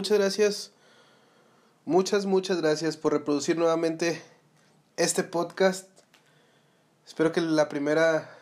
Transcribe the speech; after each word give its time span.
Muchas 0.00 0.18
gracias, 0.18 0.70
muchas, 1.84 2.24
muchas 2.24 2.62
gracias 2.62 2.96
por 2.96 3.12
reproducir 3.12 3.58
nuevamente 3.58 4.22
este 4.96 5.24
podcast. 5.24 5.90
Espero 7.06 7.32
que 7.32 7.42
la 7.42 7.68
primera, 7.68 8.34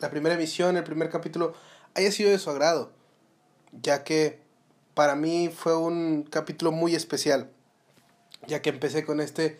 la 0.00 0.10
primera 0.10 0.34
emisión, 0.34 0.76
el 0.76 0.84
primer 0.84 1.08
capítulo 1.08 1.54
haya 1.94 2.12
sido 2.12 2.28
de 2.28 2.38
su 2.38 2.50
agrado, 2.50 2.92
ya 3.72 4.04
que 4.04 4.42
para 4.92 5.14
mí 5.14 5.48
fue 5.48 5.74
un 5.74 6.24
capítulo 6.24 6.72
muy 6.72 6.94
especial, 6.94 7.50
ya 8.46 8.60
que 8.60 8.68
empecé 8.68 9.06
con 9.06 9.20
este, 9.20 9.58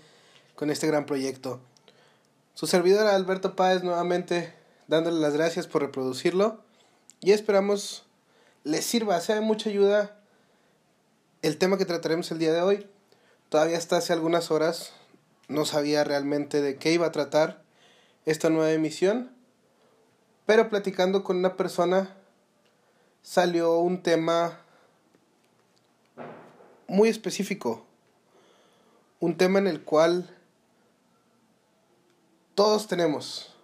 con 0.54 0.68
este 0.68 0.86
gran 0.86 1.06
proyecto. 1.06 1.62
Su 2.52 2.66
servidor 2.66 3.06
Alberto 3.06 3.56
Páez 3.56 3.82
nuevamente 3.82 4.52
dándole 4.86 5.18
las 5.18 5.32
gracias 5.32 5.66
por 5.66 5.80
reproducirlo 5.80 6.62
y 7.22 7.32
esperamos 7.32 8.04
les 8.64 8.84
sirva, 8.84 9.18
sea 9.22 9.36
de 9.36 9.40
mucha 9.40 9.70
ayuda 9.70 10.17
el 11.42 11.58
tema 11.58 11.78
que 11.78 11.84
trataremos 11.84 12.30
el 12.30 12.38
día 12.38 12.52
de 12.52 12.62
hoy. 12.62 12.86
Todavía 13.48 13.78
hasta 13.78 13.96
hace 13.96 14.12
algunas 14.12 14.50
horas 14.50 14.92
no 15.48 15.64
sabía 15.64 16.04
realmente 16.04 16.60
de 16.60 16.76
qué 16.76 16.92
iba 16.92 17.06
a 17.06 17.12
tratar 17.12 17.62
esta 18.26 18.50
nueva 18.50 18.72
emisión, 18.72 19.32
pero 20.46 20.68
platicando 20.68 21.24
con 21.24 21.38
una 21.38 21.56
persona 21.56 22.14
salió 23.22 23.78
un 23.78 24.02
tema 24.02 24.60
muy 26.86 27.08
específico, 27.08 27.86
un 29.20 29.36
tema 29.36 29.58
en 29.58 29.66
el 29.66 29.82
cual 29.82 30.34
todos 32.54 32.88
tenemos. 32.88 33.54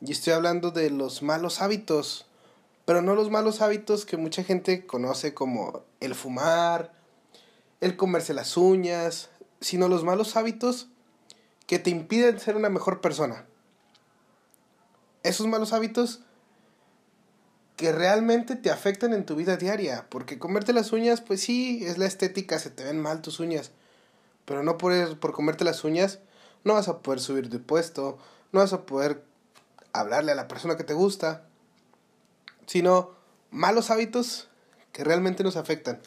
Y 0.00 0.12
estoy 0.12 0.32
hablando 0.32 0.70
de 0.70 0.88
los 0.88 1.22
malos 1.22 1.60
hábitos, 1.60 2.26
pero 2.90 3.02
no 3.02 3.14
los 3.14 3.30
malos 3.30 3.62
hábitos 3.62 4.04
que 4.04 4.16
mucha 4.16 4.42
gente 4.42 4.84
conoce 4.84 5.32
como 5.32 5.84
el 6.00 6.16
fumar, 6.16 6.92
el 7.80 7.96
comerse 7.96 8.34
las 8.34 8.56
uñas, 8.56 9.30
sino 9.60 9.86
los 9.86 10.02
malos 10.02 10.34
hábitos 10.34 10.88
que 11.68 11.78
te 11.78 11.90
impiden 11.90 12.40
ser 12.40 12.56
una 12.56 12.68
mejor 12.68 13.00
persona. 13.00 13.46
Esos 15.22 15.46
malos 15.46 15.72
hábitos 15.72 16.22
que 17.76 17.92
realmente 17.92 18.56
te 18.56 18.72
afectan 18.72 19.12
en 19.12 19.24
tu 19.24 19.36
vida 19.36 19.56
diaria, 19.56 20.06
porque 20.10 20.40
comerte 20.40 20.72
las 20.72 20.90
uñas, 20.90 21.20
pues 21.20 21.42
sí, 21.42 21.84
es 21.84 21.96
la 21.96 22.06
estética, 22.06 22.58
se 22.58 22.70
te 22.70 22.82
ven 22.82 23.00
mal 23.00 23.22
tus 23.22 23.38
uñas, 23.38 23.70
pero 24.46 24.64
no 24.64 24.78
por, 24.78 25.20
por 25.20 25.30
comerte 25.30 25.62
las 25.62 25.84
uñas 25.84 26.18
no 26.64 26.74
vas 26.74 26.88
a 26.88 26.98
poder 27.02 27.20
subir 27.20 27.50
de 27.50 27.60
puesto, 27.60 28.18
no 28.50 28.58
vas 28.58 28.72
a 28.72 28.84
poder 28.84 29.22
hablarle 29.92 30.32
a 30.32 30.34
la 30.34 30.48
persona 30.48 30.76
que 30.76 30.82
te 30.82 30.94
gusta, 30.94 31.46
sino 32.70 33.10
malos 33.50 33.90
hábitos 33.90 34.46
que 34.92 35.02
realmente 35.02 35.42
nos 35.42 35.56
afectan. 35.56 36.00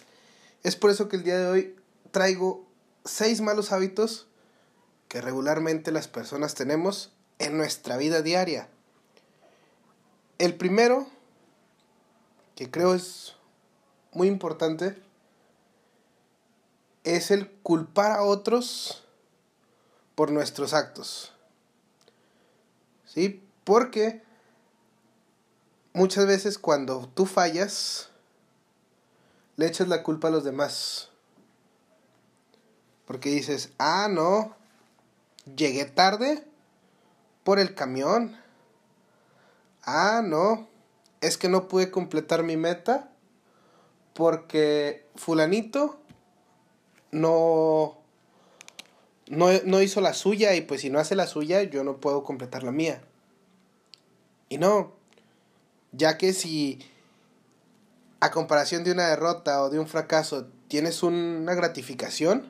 Es 0.64 0.78
por 0.78 0.92
eso 0.92 1.10
que 1.10 1.18
el 1.18 1.26
día 1.26 1.38
de 1.38 1.48
hoy 1.48 1.76
traigo 2.12 2.66
seis 3.04 3.42
malos 3.42 3.74
hábitos 3.74 4.28
que 5.10 5.20
regularmente 5.20 5.92
las 5.92 6.08
personas 6.08 6.56
tenemos 6.56 7.12
en 7.38 7.58
nuestra 7.58 7.98
vida 7.98 8.22
diaria. 8.22 8.70
El 10.38 10.56
primero, 10.56 11.06
que 12.56 12.72
creo 12.72 12.94
es 12.94 13.36
muy 14.14 14.30
importante, 14.30 14.96
es 17.04 17.30
el 17.30 17.52
culpar 17.52 18.14
a 18.14 18.24
otros 18.24 19.04
por 20.16 20.32
nuestros 20.32 20.74
actos. 20.74 21.34
¿Sí? 23.06 23.44
Porque 23.66 24.24
muchas 25.94 26.26
veces 26.26 26.58
cuando 26.58 27.08
tú 27.14 27.26
fallas, 27.26 28.10
le 29.56 29.68
echas 29.68 29.88
la 29.88 30.04
culpa 30.04 30.28
a 30.28 30.32
los 30.32 30.44
demás. 30.44 31.10
Porque 33.06 33.30
dices, 33.30 33.72
ah, 33.78 34.08
no, 34.10 34.56
llegué 35.56 35.86
tarde 35.86 36.44
por 37.44 37.60
el 37.60 37.76
camión. 37.76 38.38
Ah, 39.84 40.22
no, 40.24 40.68
es 41.22 41.38
que 41.38 41.50
no 41.50 41.68
pude 41.68 41.92
completar 41.92 42.44
mi 42.44 42.58
meta 42.58 43.10
porque 44.14 45.08
fulanito 45.16 46.00
no, 47.12 47.98
no, 49.28 49.48
no 49.66 49.82
hizo 49.82 50.02
la 50.02 50.14
suya 50.14 50.56
y 50.56 50.62
pues 50.62 50.82
si 50.82 50.90
no 50.90 51.00
hace 51.00 51.16
la 51.16 51.28
suya 51.28 51.64
yo 51.64 51.84
no 51.84 51.98
puedo 51.98 52.24
completar 52.24 52.64
la 52.64 52.72
mía. 52.72 53.02
Y 54.50 54.58
no, 54.58 54.94
ya 55.94 56.18
que 56.18 56.34
si 56.34 56.80
a 58.20 58.32
comparación 58.32 58.84
de 58.84 58.92
una 58.92 59.08
derrota 59.08 59.64
o 59.64 59.70
de 59.70 59.80
un 59.80 59.88
fracaso 59.88 60.48
tienes 60.68 61.04
una 61.04 61.54
gratificación, 61.54 62.48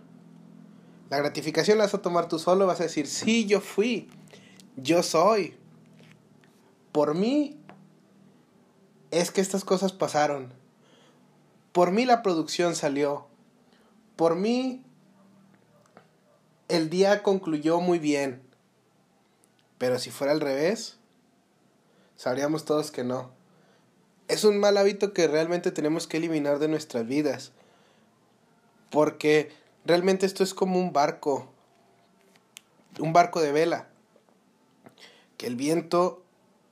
la 1.09 1.17
gratificación 1.17 1.77
la 1.77 1.83
vas 1.83 1.93
a 1.93 2.01
tomar 2.01 2.27
tú 2.27 2.39
solo, 2.39 2.65
vas 2.65 2.79
a 2.79 2.83
decir, 2.83 3.05
sí, 3.05 3.45
yo 3.45 3.61
fui, 3.61 4.09
yo 4.77 5.03
soy. 5.03 5.55
Por 6.91 7.15
mí 7.15 7.59
es 9.11 9.29
que 9.29 9.41
estas 9.41 9.63
cosas 9.63 9.91
pasaron. 9.91 10.53
Por 11.71 11.91
mí 11.91 12.05
la 12.05 12.23
producción 12.23 12.75
salió. 12.75 13.27
Por 14.15 14.35
mí 14.35 14.83
el 16.67 16.89
día 16.89 17.23
concluyó 17.23 17.79
muy 17.79 17.99
bien. 17.99 18.41
Pero 19.77 19.99
si 19.99 20.11
fuera 20.11 20.33
al 20.33 20.39
revés, 20.39 20.97
sabríamos 22.23 22.63
todos 22.63 22.89
que 22.89 23.03
no. 23.03 23.31
Es 24.29 24.45
un 24.45 24.57
mal 24.57 24.77
hábito 24.77 25.11
que 25.11 25.27
realmente 25.27 25.73
tenemos 25.73 26.07
que 26.07 26.15
eliminar 26.15 26.57
de 26.57 26.69
nuestras 26.69 27.05
vidas. 27.05 27.51
Porque 28.89 29.51
realmente 29.83 30.25
esto 30.25 30.41
es 30.41 30.53
como 30.53 30.79
un 30.79 30.93
barco. 30.93 31.51
Un 32.97 33.11
barco 33.11 33.41
de 33.41 33.51
vela. 33.51 33.89
Que 35.35 35.47
el 35.47 35.57
viento 35.57 36.23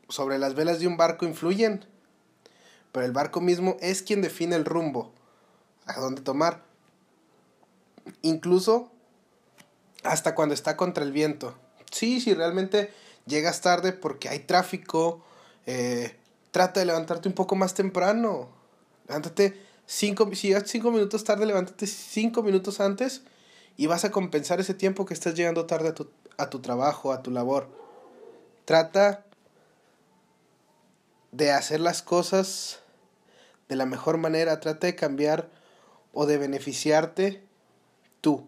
sobre 0.07 0.39
las 0.39 0.55
velas 0.55 0.79
de 0.79 0.87
un 0.87 0.95
barco 0.95 1.25
influyen. 1.25 1.83
Pero 2.93 3.05
el 3.05 3.11
barco 3.11 3.41
mismo 3.41 3.75
es 3.81 4.03
quien 4.03 4.21
define 4.21 4.55
el 4.55 4.63
rumbo. 4.63 5.11
A 5.85 5.99
dónde 5.99 6.21
tomar. 6.21 6.63
Incluso 8.21 8.89
hasta 10.03 10.33
cuando 10.33 10.55
está 10.55 10.77
contra 10.77 11.03
el 11.03 11.11
viento. 11.11 11.57
Sí, 11.91 12.21
si 12.21 12.33
realmente 12.33 12.93
llegas 13.25 13.59
tarde 13.59 13.91
porque 13.91 14.29
hay 14.29 14.39
tráfico 14.39 15.25
eh, 15.65 16.15
trata 16.51 16.79
de 16.79 16.85
levantarte 16.85 17.27
un 17.27 17.35
poco 17.35 17.55
más 17.55 17.73
temprano. 17.73 18.49
Levántate 19.07 19.61
cinco, 19.85 20.29
si 20.33 20.49
llegas 20.49 20.69
cinco 20.69 20.91
minutos 20.91 21.23
tarde, 21.23 21.45
levántate 21.45 21.87
cinco 21.87 22.43
minutos 22.43 22.79
antes 22.79 23.23
y 23.77 23.87
vas 23.87 24.05
a 24.05 24.11
compensar 24.11 24.59
ese 24.59 24.73
tiempo 24.73 25.05
que 25.05 25.13
estás 25.13 25.35
llegando 25.35 25.65
tarde 25.65 25.89
a 25.89 25.93
tu, 25.93 26.09
a 26.37 26.49
tu 26.49 26.59
trabajo, 26.59 27.11
a 27.11 27.21
tu 27.23 27.31
labor. 27.31 27.69
Trata 28.65 29.25
de 31.31 31.51
hacer 31.51 31.79
las 31.79 32.01
cosas 32.01 32.79
de 33.69 33.75
la 33.75 33.85
mejor 33.85 34.17
manera, 34.17 34.59
trata 34.59 34.87
de 34.87 34.95
cambiar 34.95 35.49
o 36.13 36.25
de 36.25 36.37
beneficiarte 36.37 37.41
tú. 38.19 38.45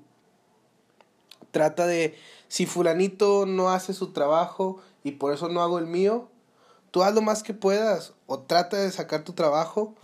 Trata 1.52 1.88
de, 1.88 2.18
si 2.48 2.66
fulanito 2.66 3.46
no 3.46 3.70
hace 3.70 3.94
su 3.94 4.12
trabajo 4.12 4.82
y 5.04 5.12
por 5.14 5.34
eso 5.34 5.50
no 5.50 5.62
hago 5.62 5.80
el 5.80 5.88
mío, 5.88 6.30
Tú 6.94 7.02
haz 7.02 7.16
lo 7.16 7.24
más 7.24 7.42
que 7.42 7.56
puedas 7.56 8.14
o 8.28 8.42
trata 8.42 8.78
de 8.78 8.92
sacar 8.92 9.24
tu 9.24 9.34
trabajo 9.34 9.96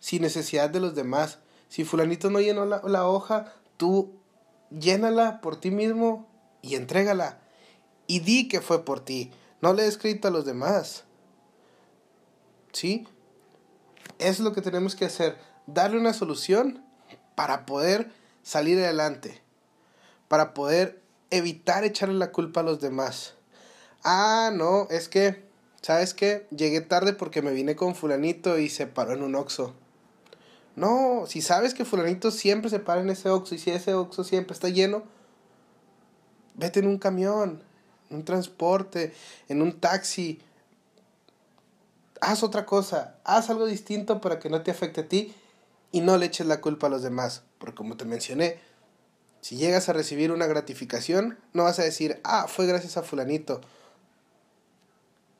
sin 0.00 0.22
necesidad 0.22 0.68
de 0.68 0.80
los 0.80 0.96
demás. 0.96 1.38
Si 1.68 1.84
fulanito 1.84 2.30
no 2.30 2.40
llenó 2.40 2.64
la, 2.64 3.06
hoja, 3.06 3.52
tú 3.76 4.12
llénala 4.76 5.40
por 5.40 5.60
ti 5.60 5.70
mismo 5.70 6.26
y 6.62 6.74
entrégala. 6.74 7.38
Y 8.08 8.18
di 8.18 8.48
que 8.48 8.60
fue 8.60 8.84
por 8.84 8.98
ti. 9.04 9.30
No 9.60 9.72
le 9.72 9.84
he 9.84 9.86
escrito 9.86 10.26
a 10.26 10.32
los 10.32 10.44
demás. 10.44 11.04
¿Sí? 12.72 13.06
Es 14.18 14.40
lo 14.40 14.52
que 14.52 14.62
tenemos 14.62 14.96
que 14.96 15.04
hacer. 15.04 15.38
Darle 15.68 15.96
una 15.96 16.12
solución 16.12 16.84
para 17.36 17.66
poder 17.66 18.10
salir 18.42 18.80
adelante. 18.80 19.42
Para 20.26 20.54
poder 20.54 21.00
evitar 21.30 21.84
echarle 21.84 22.16
la 22.16 22.32
culpa 22.32 22.62
a 22.62 22.64
los 22.64 22.80
demás. 22.80 23.34
Ah, 24.02 24.50
no, 24.52 24.88
es 24.90 25.08
que 25.08 25.45
¿sabes 25.86 26.14
qué? 26.14 26.48
Llegué 26.50 26.80
tarde 26.80 27.12
porque 27.12 27.42
me 27.42 27.52
vine 27.52 27.76
con 27.76 27.94
fulanito 27.94 28.58
y 28.58 28.68
se 28.70 28.88
paró 28.88 29.12
en 29.12 29.22
un 29.22 29.36
oxo. 29.36 29.72
No, 30.74 31.26
si 31.28 31.40
sabes 31.40 31.74
que 31.74 31.84
fulanito 31.84 32.32
siempre 32.32 32.70
se 32.70 32.80
para 32.80 33.02
en 33.02 33.08
ese 33.08 33.30
oxo 33.30 33.54
y 33.54 33.58
si 33.58 33.70
ese 33.70 33.94
oxo 33.94 34.24
siempre 34.24 34.52
está 34.52 34.68
lleno, 34.68 35.04
vete 36.56 36.80
en 36.80 36.88
un 36.88 36.98
camión, 36.98 37.62
en 38.10 38.16
un 38.16 38.24
transporte, 38.24 39.14
en 39.48 39.62
un 39.62 39.78
taxi. 39.78 40.40
Haz 42.20 42.42
otra 42.42 42.66
cosa, 42.66 43.20
haz 43.22 43.48
algo 43.48 43.64
distinto 43.64 44.20
para 44.20 44.40
que 44.40 44.50
no 44.50 44.62
te 44.62 44.72
afecte 44.72 45.02
a 45.02 45.08
ti 45.08 45.36
y 45.92 46.00
no 46.00 46.16
le 46.16 46.26
eches 46.26 46.48
la 46.48 46.60
culpa 46.60 46.88
a 46.88 46.90
los 46.90 47.04
demás. 47.04 47.44
Porque 47.58 47.76
como 47.76 47.96
te 47.96 48.06
mencioné, 48.06 48.58
si 49.40 49.54
llegas 49.54 49.88
a 49.88 49.92
recibir 49.92 50.32
una 50.32 50.46
gratificación, 50.46 51.38
no 51.52 51.62
vas 51.62 51.78
a 51.78 51.84
decir, 51.84 52.20
ah, 52.24 52.48
fue 52.48 52.66
gracias 52.66 52.96
a 52.96 53.04
fulanito 53.04 53.60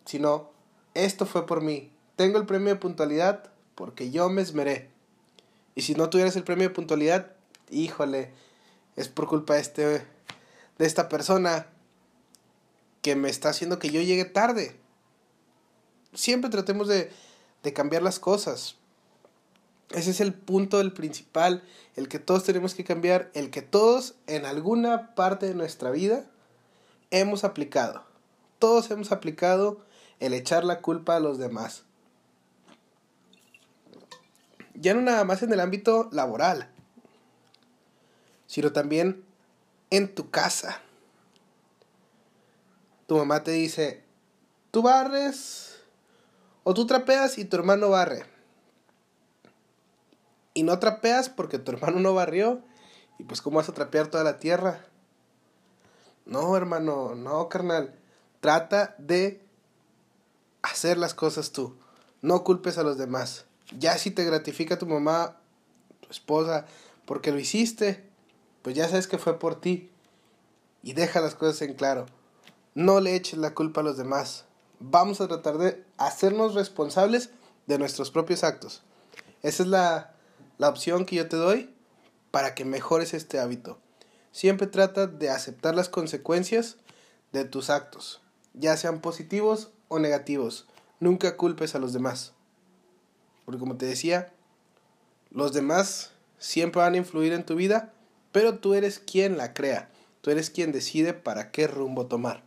sino 0.06 0.50
esto 0.94 1.26
fue 1.26 1.46
por 1.46 1.60
mí. 1.60 1.90
Tengo 2.16 2.38
el 2.38 2.46
premio 2.46 2.70
de 2.70 2.80
puntualidad 2.80 3.50
porque 3.74 4.10
yo 4.10 4.30
me 4.30 4.40
esmeré. 4.40 4.88
Y 5.74 5.82
si 5.82 5.94
no 5.94 6.08
tuvieras 6.08 6.36
el 6.36 6.44
premio 6.44 6.68
de 6.68 6.74
puntualidad, 6.74 7.32
híjole, 7.70 8.32
es 8.96 9.08
por 9.08 9.28
culpa 9.28 9.54
de, 9.54 9.60
este, 9.60 9.86
de 9.86 10.86
esta 10.86 11.10
persona 11.10 11.66
que 13.02 13.14
me 13.14 13.28
está 13.28 13.50
haciendo 13.50 13.78
que 13.78 13.90
yo 13.90 14.00
llegue 14.00 14.24
tarde. 14.24 14.80
Siempre 16.14 16.50
tratemos 16.50 16.88
de, 16.88 17.12
de 17.62 17.72
cambiar 17.74 18.02
las 18.02 18.18
cosas. 18.18 18.76
Ese 19.90 20.10
es 20.10 20.20
el 20.20 20.32
punto 20.32 20.78
del 20.78 20.92
principal, 20.92 21.62
el 21.94 22.08
que 22.08 22.18
todos 22.18 22.42
tenemos 22.42 22.74
que 22.74 22.84
cambiar, 22.84 23.30
el 23.34 23.50
que 23.50 23.62
todos 23.62 24.14
en 24.26 24.46
alguna 24.46 25.14
parte 25.14 25.46
de 25.46 25.54
nuestra 25.54 25.90
vida 25.90 26.24
hemos 27.10 27.44
aplicado. 27.44 28.04
Todos 28.58 28.90
hemos 28.90 29.12
aplicado 29.12 29.85
el 30.20 30.34
echar 30.34 30.64
la 30.64 30.80
culpa 30.80 31.16
a 31.16 31.20
los 31.20 31.38
demás 31.38 31.86
ya 34.78 34.94
no 34.94 35.00
nada 35.00 35.24
más 35.24 35.42
en 35.42 35.52
el 35.52 35.60
ámbito 35.60 36.08
laboral, 36.12 36.68
sino 38.46 38.72
también 38.72 39.24
en 39.90 40.14
tu 40.14 40.30
casa. 40.30 40.80
Tu 43.06 43.16
mamá 43.16 43.42
te 43.42 43.52
dice, 43.52 44.04
tú 44.70 44.82
barres 44.82 45.80
o 46.64 46.74
tú 46.74 46.86
trapeas 46.86 47.38
y 47.38 47.44
tu 47.44 47.56
hermano 47.56 47.90
barre. 47.90 48.26
Y 50.54 50.62
no 50.62 50.78
trapeas 50.78 51.28
porque 51.28 51.58
tu 51.58 51.72
hermano 51.72 52.00
no 52.00 52.14
barrió. 52.14 52.62
Y 53.18 53.24
pues 53.24 53.40
cómo 53.40 53.58
vas 53.58 53.68
a 53.68 53.74
trapear 53.74 54.08
toda 54.08 54.24
la 54.24 54.38
tierra. 54.38 54.84
No, 56.24 56.56
hermano, 56.56 57.14
no, 57.14 57.48
carnal. 57.48 57.94
Trata 58.40 58.94
de 58.98 59.45
hacer 60.76 60.98
las 60.98 61.14
cosas 61.14 61.52
tú. 61.52 61.74
No 62.20 62.44
culpes 62.44 62.76
a 62.76 62.82
los 62.82 62.98
demás. 62.98 63.46
Ya 63.78 63.96
si 63.96 64.10
te 64.10 64.24
gratifica 64.24 64.78
tu 64.78 64.86
mamá, 64.86 65.38
tu 66.00 66.10
esposa, 66.10 66.66
porque 67.06 67.32
lo 67.32 67.38
hiciste, 67.38 68.04
pues 68.60 68.76
ya 68.76 68.86
sabes 68.86 69.06
que 69.06 69.16
fue 69.16 69.38
por 69.38 69.58
ti. 69.58 69.90
Y 70.82 70.92
deja 70.92 71.22
las 71.22 71.34
cosas 71.34 71.62
en 71.62 71.72
claro. 71.72 72.04
No 72.74 73.00
le 73.00 73.16
eches 73.16 73.38
la 73.38 73.54
culpa 73.54 73.80
a 73.80 73.84
los 73.84 73.96
demás. 73.96 74.44
Vamos 74.78 75.22
a 75.22 75.28
tratar 75.28 75.56
de 75.56 75.82
hacernos 75.96 76.54
responsables 76.54 77.30
de 77.66 77.78
nuestros 77.78 78.10
propios 78.10 78.44
actos. 78.44 78.82
Esa 79.42 79.62
es 79.62 79.68
la, 79.70 80.14
la 80.58 80.68
opción 80.68 81.06
que 81.06 81.16
yo 81.16 81.26
te 81.26 81.36
doy 81.36 81.74
para 82.30 82.54
que 82.54 82.66
mejores 82.66 83.14
este 83.14 83.38
hábito. 83.38 83.78
Siempre 84.30 84.66
trata 84.66 85.06
de 85.06 85.30
aceptar 85.30 85.74
las 85.74 85.88
consecuencias 85.88 86.76
de 87.32 87.46
tus 87.46 87.70
actos, 87.70 88.20
ya 88.52 88.76
sean 88.76 89.00
positivos 89.00 89.70
o 89.88 89.98
negativos. 89.98 90.66
Nunca 91.00 91.36
culpes 91.36 91.74
a 91.74 91.78
los 91.78 91.92
demás. 91.92 92.32
Porque 93.44 93.60
como 93.60 93.76
te 93.76 93.86
decía, 93.86 94.32
los 95.30 95.52
demás 95.52 96.12
siempre 96.38 96.80
van 96.80 96.94
a 96.94 96.98
influir 96.98 97.32
en 97.32 97.44
tu 97.44 97.54
vida, 97.54 97.92
pero 98.32 98.58
tú 98.58 98.74
eres 98.74 98.98
quien 98.98 99.36
la 99.36 99.54
crea. 99.54 99.90
Tú 100.20 100.30
eres 100.30 100.50
quien 100.50 100.72
decide 100.72 101.14
para 101.14 101.50
qué 101.50 101.66
rumbo 101.66 102.06
tomar. 102.06 102.42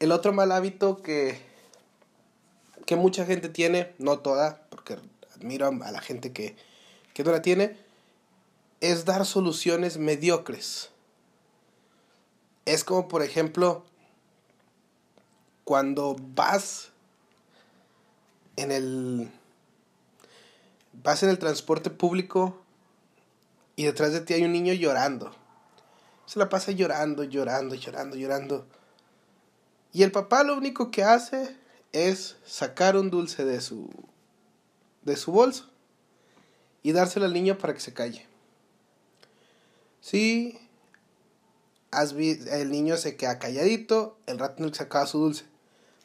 El 0.00 0.12
otro 0.12 0.32
mal 0.32 0.52
hábito 0.52 1.02
que, 1.02 1.40
que 2.86 2.96
mucha 2.96 3.24
gente 3.24 3.48
tiene, 3.48 3.94
no 3.98 4.18
toda, 4.20 4.66
porque 4.68 4.98
admiro 5.34 5.66
a 5.66 5.90
la 5.90 6.00
gente 6.00 6.32
que, 6.32 6.56
que 7.14 7.24
no 7.24 7.32
la 7.32 7.42
tiene, 7.42 7.76
es 8.80 9.04
dar 9.04 9.26
soluciones 9.26 9.98
mediocres. 9.98 10.90
Es 12.64 12.84
como, 12.84 13.08
por 13.08 13.22
ejemplo, 13.22 13.84
cuando 15.68 16.16
vas 16.18 16.92
en 18.56 18.72
el... 18.72 19.30
Vas 20.94 21.22
en 21.22 21.28
el 21.28 21.38
transporte 21.38 21.90
público 21.90 22.58
y 23.76 23.84
detrás 23.84 24.14
de 24.14 24.22
ti 24.22 24.32
hay 24.32 24.44
un 24.44 24.52
niño 24.52 24.72
llorando. 24.72 25.30
Se 26.24 26.38
la 26.38 26.48
pasa 26.48 26.72
llorando, 26.72 27.22
llorando, 27.22 27.74
llorando, 27.74 28.16
llorando. 28.16 28.66
Y 29.92 30.04
el 30.04 30.10
papá 30.10 30.42
lo 30.42 30.56
único 30.56 30.90
que 30.90 31.04
hace 31.04 31.54
es 31.92 32.36
sacar 32.46 32.96
un 32.96 33.10
dulce 33.10 33.44
de 33.44 33.60
su 33.60 33.90
de 35.02 35.16
su 35.16 35.32
bolso 35.32 35.68
y 36.82 36.92
dárselo 36.92 37.26
al 37.26 37.34
niño 37.34 37.58
para 37.58 37.74
que 37.74 37.80
se 37.80 37.92
calle. 37.92 38.26
Sí, 40.00 40.58
el 41.92 42.70
niño 42.70 42.96
se 42.96 43.16
queda 43.16 43.38
calladito, 43.38 44.16
el 44.24 44.38
rato 44.38 44.62
no 44.62 44.72
sacaba 44.72 45.04
su 45.04 45.18
dulce. 45.18 45.44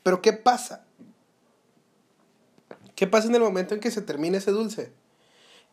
Pero 0.03 0.21
¿qué 0.21 0.33
pasa? 0.33 0.85
¿Qué 2.95 3.07
pasa 3.07 3.27
en 3.27 3.35
el 3.35 3.41
momento 3.41 3.73
en 3.73 3.79
que 3.79 3.91
se 3.91 4.01
termina 4.01 4.37
ese 4.37 4.51
dulce? 4.51 4.91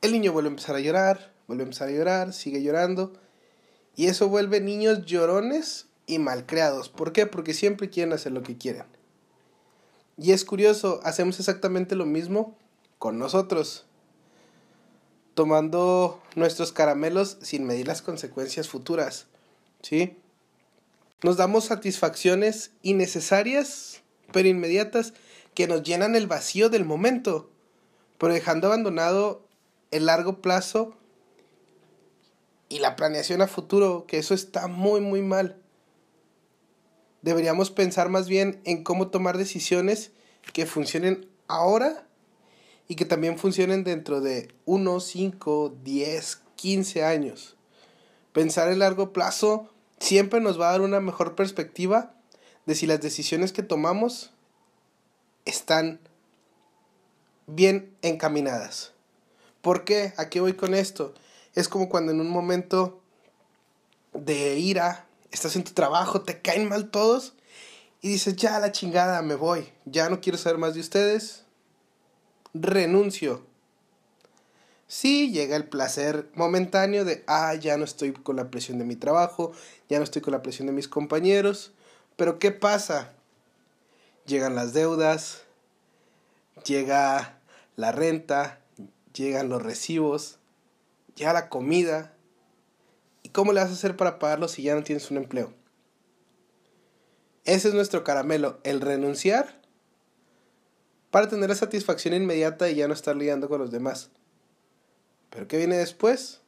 El 0.01 0.13
niño 0.13 0.33
vuelve 0.33 0.49
a 0.49 0.53
empezar 0.53 0.77
a 0.77 0.81
llorar, 0.81 1.33
vuelve 1.47 1.65
a 1.65 1.67
empezar 1.67 1.89
a 1.89 1.93
llorar, 1.93 2.33
sigue 2.33 2.63
llorando. 2.63 3.13
Y 3.97 4.07
eso 4.07 4.29
vuelve 4.29 4.61
niños 4.61 5.05
llorones 5.05 5.89
y 6.07 6.19
malcriados. 6.19 6.89
¿Por 6.89 7.13
qué? 7.13 7.27
Porque 7.27 7.53
siempre 7.53 7.91
quieren 7.91 8.13
hacer 8.13 8.33
lo 8.33 8.43
que 8.43 8.57
quieren. 8.57 8.87
Y 10.17 10.33
es 10.33 10.45
curioso, 10.45 11.01
hacemos 11.03 11.39
exactamente 11.39 11.97
lo 11.97 12.07
mismo 12.07 12.57
con 12.99 13.19
nosotros. 13.19 13.87
Tomando 15.35 16.23
nuestros 16.35 16.73
caramelos 16.73 17.39
sin 17.43 17.65
medir 17.65 17.87
las 17.87 18.03
consecuencias 18.03 18.69
futuras. 18.69 19.27
¿Sí? 19.83 20.19
Nos 21.23 21.37
damos 21.37 21.65
satisfacciones 21.67 22.73
innecesarias, 22.83 24.03
pero 24.33 24.49
inmediatas 24.49 25.15
que 25.55 25.67
nos 25.67 25.83
llenan 25.83 26.17
el 26.17 26.27
vacío 26.27 26.69
del 26.69 26.85
momento, 26.85 27.51
pero 28.19 28.33
dejando 28.33 28.69
abandonado 28.69 29.47
el 29.91 30.07
largo 30.07 30.41
plazo 30.41 30.97
y 32.69 32.79
la 32.79 32.97
planeación 32.97 33.43
a 33.43 33.49
futuro, 33.49 34.07
que 34.07 34.19
eso 34.19 34.35
está 34.35 34.69
muy, 34.69 35.01
muy 35.01 35.23
mal. 35.23 35.57
Deberíamos 37.23 37.71
pensar 37.71 38.09
más 38.09 38.29
bien 38.29 38.61
en 38.65 38.85
cómo 38.85 39.09
tomar 39.09 39.37
decisiones 39.37 40.13
que 40.53 40.67
funcionen 40.67 41.29
ahora 41.49 42.07
y 42.89 42.95
que 42.95 43.05
también 43.05 43.39
funcionen 43.39 43.85
dentro 43.85 44.21
de 44.21 44.55
1, 44.65 45.01
5, 45.01 45.77
10, 45.83 46.43
15 46.57 47.05
años. 47.05 47.57
Pensar 48.33 48.71
en 48.71 48.79
largo 48.79 49.13
plazo 49.13 49.69
siempre 49.99 50.41
nos 50.41 50.61
va 50.61 50.69
a 50.69 50.73
dar 50.73 50.81
una 50.81 51.01
mejor 51.01 51.35
perspectiva 51.35 52.15
de 52.71 52.77
si 52.77 52.87
las 52.87 53.01
decisiones 53.01 53.51
que 53.51 53.65
tomamos 53.65 54.31
están 55.45 55.99
bien 57.49 57.93
encaminadas. 58.01 58.93
¿Por 59.61 59.83
qué? 59.83 60.13
¿A 60.17 60.29
qué 60.29 60.41
voy 60.41 60.53
con 60.53 60.75
esto? 60.75 61.13
Es 61.57 61.69
como 61.69 61.89
cuando 61.89 62.13
en 62.13 62.21
un 62.21 62.31
momento 62.31 63.03
de 64.13 64.57
ira, 64.61 65.05
estás 65.33 65.57
en 65.57 65.65
tu 65.65 65.73
trabajo, 65.73 66.21
te 66.21 66.43
caen 66.43 66.69
mal 66.69 66.93
todos 66.93 67.35
y 68.03 68.11
dices, 68.11 68.37
ya 68.37 68.61
la 68.61 68.71
chingada, 68.71 69.21
me 69.23 69.35
voy, 69.35 69.69
ya 69.85 70.09
no 70.09 70.21
quiero 70.21 70.39
saber 70.39 70.59
más 70.59 70.75
de 70.75 70.81
ustedes, 70.81 71.43
renuncio. 72.55 73.45
Sí, 74.87 75.33
llega 75.33 75.57
el 75.57 75.65
placer 75.65 76.31
momentáneo 76.35 77.05
de, 77.05 77.25
ah, 77.27 77.53
ya 77.57 77.77
no 77.77 77.83
estoy 77.83 78.13
con 78.13 78.37
la 78.37 78.49
presión 78.49 78.79
de 78.79 78.85
mi 78.85 78.95
trabajo, 78.95 79.51
ya 79.89 79.99
no 79.99 80.05
estoy 80.05 80.23
con 80.23 80.31
la 80.31 80.43
presión 80.43 80.69
de 80.69 80.73
mis 80.73 80.87
compañeros, 80.87 81.73
pero 82.21 82.39
¿qué 82.39 82.51
pasa? 82.51 83.15
llegan 84.27 84.55
las 84.55 84.75
deudas, 84.75 85.45
llega 86.67 87.41
la 87.77 87.93
renta, 87.93 88.61
llegan 89.15 89.49
los 89.49 89.63
recibos, 89.63 90.39
llega 91.15 91.33
la 91.33 91.49
comida. 91.49 92.13
¿Y 93.23 93.31
cómo 93.31 93.55
le 93.55 93.61
vas 93.61 93.71
a 93.71 93.73
hacer 93.73 93.97
para 93.97 94.19
pagarlo 94.19 94.49
si 94.49 94.63
ya 94.63 94.75
no 94.75 94.83
tienes 94.83 95.11
un 95.11 95.17
empleo? 95.17 95.55
Ese 97.47 97.69
es 97.69 97.75
nuestro 97.75 98.05
caramelo, 98.05 98.61
el 98.65 98.83
renunciar 98.83 99.59
para 101.11 101.27
tener 101.27 101.49
la 101.49 101.55
satisfacción 101.55 102.13
inmediata 102.13 102.69
y 102.69 102.75
ya 102.75 102.87
no 102.87 102.93
estar 102.93 103.17
lidiando 103.17 103.49
con 103.49 103.63
los 103.63 103.71
demás. 103.71 104.11
Pero 105.31 105.49
¿qué 105.49 105.57
viene 105.57 105.79
después? 105.79 106.43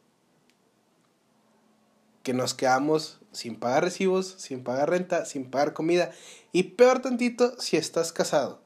Que 2.22 2.34
nos 2.34 2.52
quedamos 2.52 3.21
sin 3.32 3.56
pagar 3.56 3.84
recibos, 3.84 4.34
sin 4.38 4.62
pagar 4.62 4.90
renta, 4.90 5.24
sin 5.24 5.50
pagar 5.50 5.72
comida. 5.72 6.12
Y 6.52 6.64
peor 6.64 7.00
tantito 7.00 7.58
si 7.58 7.76
estás 7.76 8.12
casado 8.12 8.60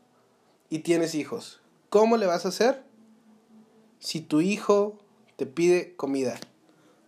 y 0.68 0.80
tienes 0.80 1.14
hijos. 1.14 1.60
¿Cómo 1.88 2.16
le 2.16 2.26
vas 2.26 2.44
a 2.44 2.48
hacer 2.48 2.82
si 4.00 4.20
tu 4.20 4.40
hijo 4.40 4.98
te 5.36 5.46
pide 5.46 5.94
comida? 5.96 6.38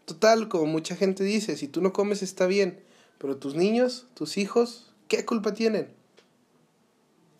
Total, 0.05 0.49
como 0.49 0.67
mucha 0.67 0.97
gente 0.97 1.25
dice, 1.25 1.57
si 1.57 1.69
tú 1.69 1.83
no 1.83 1.93
comes 1.93 2.23
está 2.23 2.47
bien, 2.47 2.83
pero 3.19 3.37
tus 3.37 3.55
niños, 3.55 4.07
tus 4.15 4.39
hijos, 4.39 4.95
¿qué 5.09 5.27
culpa 5.27 5.53
tienen? 5.53 5.93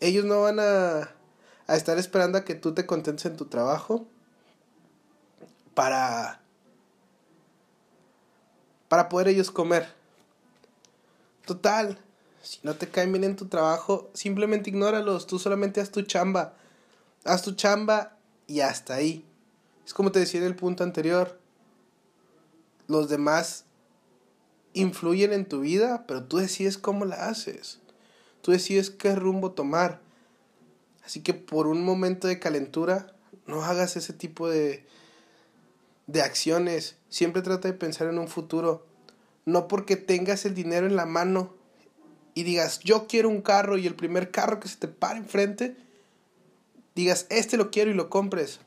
Ellos 0.01 0.25
no 0.25 0.41
van 0.41 0.59
a, 0.59 1.15
estar 1.67 1.97
esperando 1.97 2.37
a 2.37 2.45
que 2.45 2.55
tú 2.55 2.73
te 2.73 2.85
contentes 2.85 3.25
en 3.25 3.37
tu 3.37 3.45
trabajo 3.45 4.05
para 5.73 6.41
para 8.87 9.07
poder 9.07 9.27
ellos 9.27 9.51
comer. 9.51 9.98
Total, 11.49 11.97
si 12.43 12.59
no 12.61 12.75
te 12.75 12.89
caen 12.89 13.11
bien 13.11 13.23
en 13.23 13.35
tu 13.35 13.47
trabajo, 13.47 14.11
simplemente 14.13 14.69
ignóralos, 14.69 15.25
tú 15.25 15.39
solamente 15.39 15.81
haz 15.81 15.89
tu 15.89 16.03
chamba. 16.03 16.53
Haz 17.23 17.41
tu 17.41 17.53
chamba 17.53 18.19
y 18.45 18.59
hasta 18.59 18.93
ahí. 18.93 19.25
Es 19.83 19.95
como 19.95 20.11
te 20.11 20.19
decía 20.19 20.41
en 20.41 20.45
el 20.45 20.55
punto 20.55 20.83
anterior, 20.83 21.39
los 22.85 23.09
demás 23.09 23.65
influyen 24.73 25.33
en 25.33 25.49
tu 25.49 25.61
vida, 25.61 26.05
pero 26.07 26.25
tú 26.25 26.37
decides 26.37 26.77
cómo 26.77 27.05
la 27.05 27.29
haces. 27.29 27.79
Tú 28.43 28.51
decides 28.51 28.91
qué 28.91 29.15
rumbo 29.15 29.53
tomar. 29.53 30.01
Así 31.03 31.23
que 31.23 31.33
por 31.33 31.65
un 31.65 31.83
momento 31.83 32.27
de 32.27 32.37
calentura, 32.37 33.15
no 33.47 33.63
hagas 33.63 33.97
ese 33.97 34.13
tipo 34.13 34.47
de, 34.47 34.85
de 36.05 36.21
acciones. 36.21 36.97
Siempre 37.09 37.41
trata 37.41 37.67
de 37.69 37.73
pensar 37.73 38.07
en 38.07 38.19
un 38.19 38.27
futuro. 38.27 38.85
No 39.45 39.67
porque 39.67 39.95
tengas 39.95 40.45
el 40.45 40.53
dinero 40.53 40.87
en 40.87 40.95
la 40.95 41.05
mano 41.05 41.55
y 42.33 42.43
digas, 42.43 42.79
yo 42.79 43.07
quiero 43.07 43.29
un 43.29 43.41
carro 43.41 43.77
y 43.77 43.87
el 43.87 43.95
primer 43.95 44.31
carro 44.31 44.59
que 44.59 44.67
se 44.67 44.77
te 44.77 44.87
pare 44.87 45.19
enfrente, 45.19 45.75
digas, 46.95 47.25
este 47.29 47.57
lo 47.57 47.71
quiero 47.71 47.91
y 47.91 47.95
lo 47.95 48.09
compres. 48.09 48.59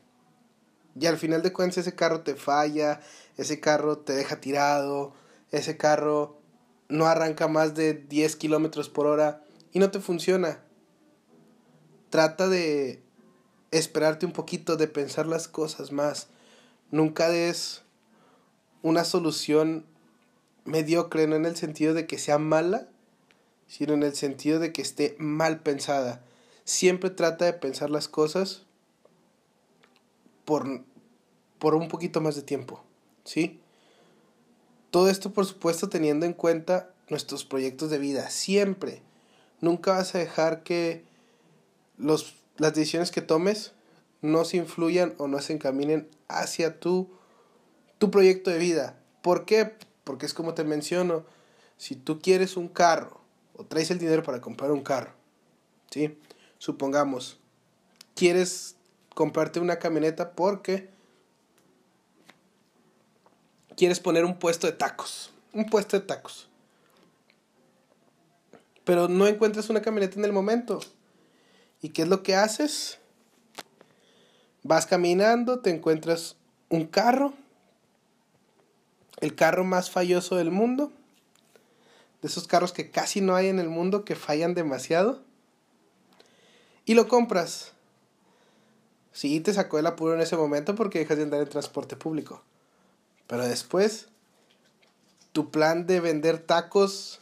Y 0.99 1.07
al 1.07 1.17
final 1.17 1.41
de 1.41 1.53
cuentas 1.53 1.79
ese 1.79 1.95
carro 1.95 2.21
te 2.21 2.35
falla, 2.35 3.01
ese 3.37 3.59
carro 3.59 3.97
te 3.97 4.13
deja 4.13 4.41
tirado, 4.41 5.13
ese 5.51 5.77
carro 5.77 6.39
no 6.89 7.07
arranca 7.07 7.47
más 7.47 7.73
de 7.73 7.93
10 7.93 8.35
kilómetros 8.35 8.89
por 8.89 9.07
hora 9.07 9.43
y 9.71 9.79
no 9.79 9.89
te 9.89 9.99
funciona. 9.99 10.59
Trata 12.09 12.47
de 12.47 13.01
esperarte 13.71 14.25
un 14.25 14.33
poquito, 14.33 14.75
de 14.77 14.87
pensar 14.87 15.25
las 15.25 15.47
cosas 15.47 15.91
más. 15.91 16.27
Nunca 16.91 17.29
des 17.29 17.81
una 18.83 19.03
solución 19.03 19.85
mediocre, 20.65 21.27
no 21.27 21.35
en 21.35 21.45
el 21.45 21.55
sentido 21.55 21.93
de 21.93 22.07
que 22.07 22.17
sea 22.17 22.37
mala, 22.37 22.87
sino 23.67 23.93
en 23.93 24.03
el 24.03 24.15
sentido 24.15 24.59
de 24.59 24.71
que 24.71 24.81
esté 24.81 25.15
mal 25.19 25.61
pensada. 25.61 26.21
Siempre 26.65 27.09
trata 27.09 27.45
de 27.45 27.53
pensar 27.53 27.89
las 27.89 28.07
cosas 28.07 28.63
por, 30.45 30.83
por 31.59 31.75
un 31.75 31.87
poquito 31.87 32.21
más 32.21 32.35
de 32.35 32.41
tiempo, 32.41 32.83
¿sí? 33.23 33.59
Todo 34.91 35.09
esto, 35.09 35.33
por 35.33 35.45
supuesto, 35.45 35.89
teniendo 35.89 36.25
en 36.25 36.33
cuenta 36.33 36.93
nuestros 37.09 37.45
proyectos 37.45 37.89
de 37.89 37.97
vida. 37.97 38.29
Siempre. 38.29 39.01
Nunca 39.59 39.93
vas 39.93 40.13
a 40.13 40.19
dejar 40.19 40.63
que 40.63 41.03
los, 41.97 42.35
las 42.57 42.73
decisiones 42.75 43.11
que 43.11 43.21
tomes 43.21 43.71
no 44.21 44.45
se 44.45 44.57
influyan 44.57 45.15
o 45.17 45.27
no 45.27 45.39
se 45.39 45.53
encaminen 45.53 46.07
hacia 46.27 46.79
tu, 46.79 47.09
tu 47.97 48.11
proyecto 48.11 48.51
de 48.51 48.57
vida. 48.59 48.99
¿Por 49.21 49.45
qué? 49.45 49.73
Porque 50.03 50.25
es 50.25 50.33
como 50.33 50.53
te 50.53 50.63
menciono, 50.63 51.25
si 51.77 51.95
tú 51.95 52.19
quieres 52.19 52.57
un 52.57 52.67
carro 52.67 53.21
o 53.55 53.65
traes 53.65 53.91
el 53.91 53.99
dinero 53.99 54.23
para 54.23 54.41
comprar 54.41 54.71
un 54.71 54.81
carro, 54.81 55.13
¿sí? 55.89 56.17
Supongamos, 56.57 57.39
quieres 58.15 58.75
comprarte 59.13 59.59
una 59.59 59.79
camioneta 59.79 60.31
porque 60.31 60.89
quieres 63.75 63.99
poner 63.99 64.25
un 64.25 64.37
puesto 64.39 64.67
de 64.67 64.73
tacos, 64.73 65.31
un 65.53 65.65
puesto 65.65 65.99
de 65.99 66.05
tacos. 66.05 66.49
Pero 68.83 69.07
no 69.07 69.27
encuentras 69.27 69.69
una 69.69 69.81
camioneta 69.81 70.19
en 70.19 70.25
el 70.25 70.33
momento. 70.33 70.79
¿Y 71.81 71.89
qué 71.89 72.03
es 72.03 72.07
lo 72.07 72.23
que 72.23 72.35
haces? 72.35 72.99
Vas 74.63 74.85
caminando, 74.85 75.59
te 75.59 75.69
encuentras 75.69 76.37
un 76.69 76.85
carro, 76.85 77.33
el 79.23 79.35
carro 79.35 79.63
más 79.63 79.89
falloso 79.89 80.35
del 80.35 80.51
mundo, 80.51 80.91
de 82.21 82.27
esos 82.27 82.45
carros 82.45 82.73
que 82.73 82.91
casi 82.91 83.21
no 83.21 83.35
hay 83.35 83.47
en 83.47 83.57
el 83.57 83.69
mundo, 83.69 84.03
que 84.03 84.17
fallan 84.17 84.53
demasiado, 84.53 85.21
y 86.83 86.93
lo 86.93 87.07
compras. 87.07 87.71
Sí, 89.13 89.39
te 89.39 89.53
sacó 89.53 89.79
el 89.79 89.87
apuro 89.87 90.13
en 90.13 90.19
ese 90.19 90.35
momento 90.35 90.75
porque 90.75 90.99
dejas 90.99 91.15
de 91.15 91.23
andar 91.23 91.39
en 91.39 91.47
transporte 91.47 91.95
público. 91.95 92.43
Pero 93.27 93.47
después, 93.47 94.09
tu 95.31 95.51
plan 95.51 95.87
de 95.87 96.01
vender 96.01 96.39
tacos 96.39 97.21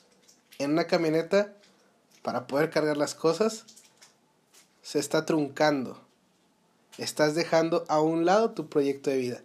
en 0.57 0.71
una 0.71 0.87
camioneta 0.87 1.53
para 2.23 2.47
poder 2.47 2.71
cargar 2.71 2.97
las 2.97 3.13
cosas 3.13 3.65
se 4.81 4.97
está 4.97 5.27
truncando. 5.27 6.01
Estás 6.97 7.35
dejando 7.35 7.85
a 7.89 8.01
un 8.01 8.25
lado 8.25 8.53
tu 8.53 8.69
proyecto 8.69 9.11
de 9.11 9.17
vida. 9.17 9.43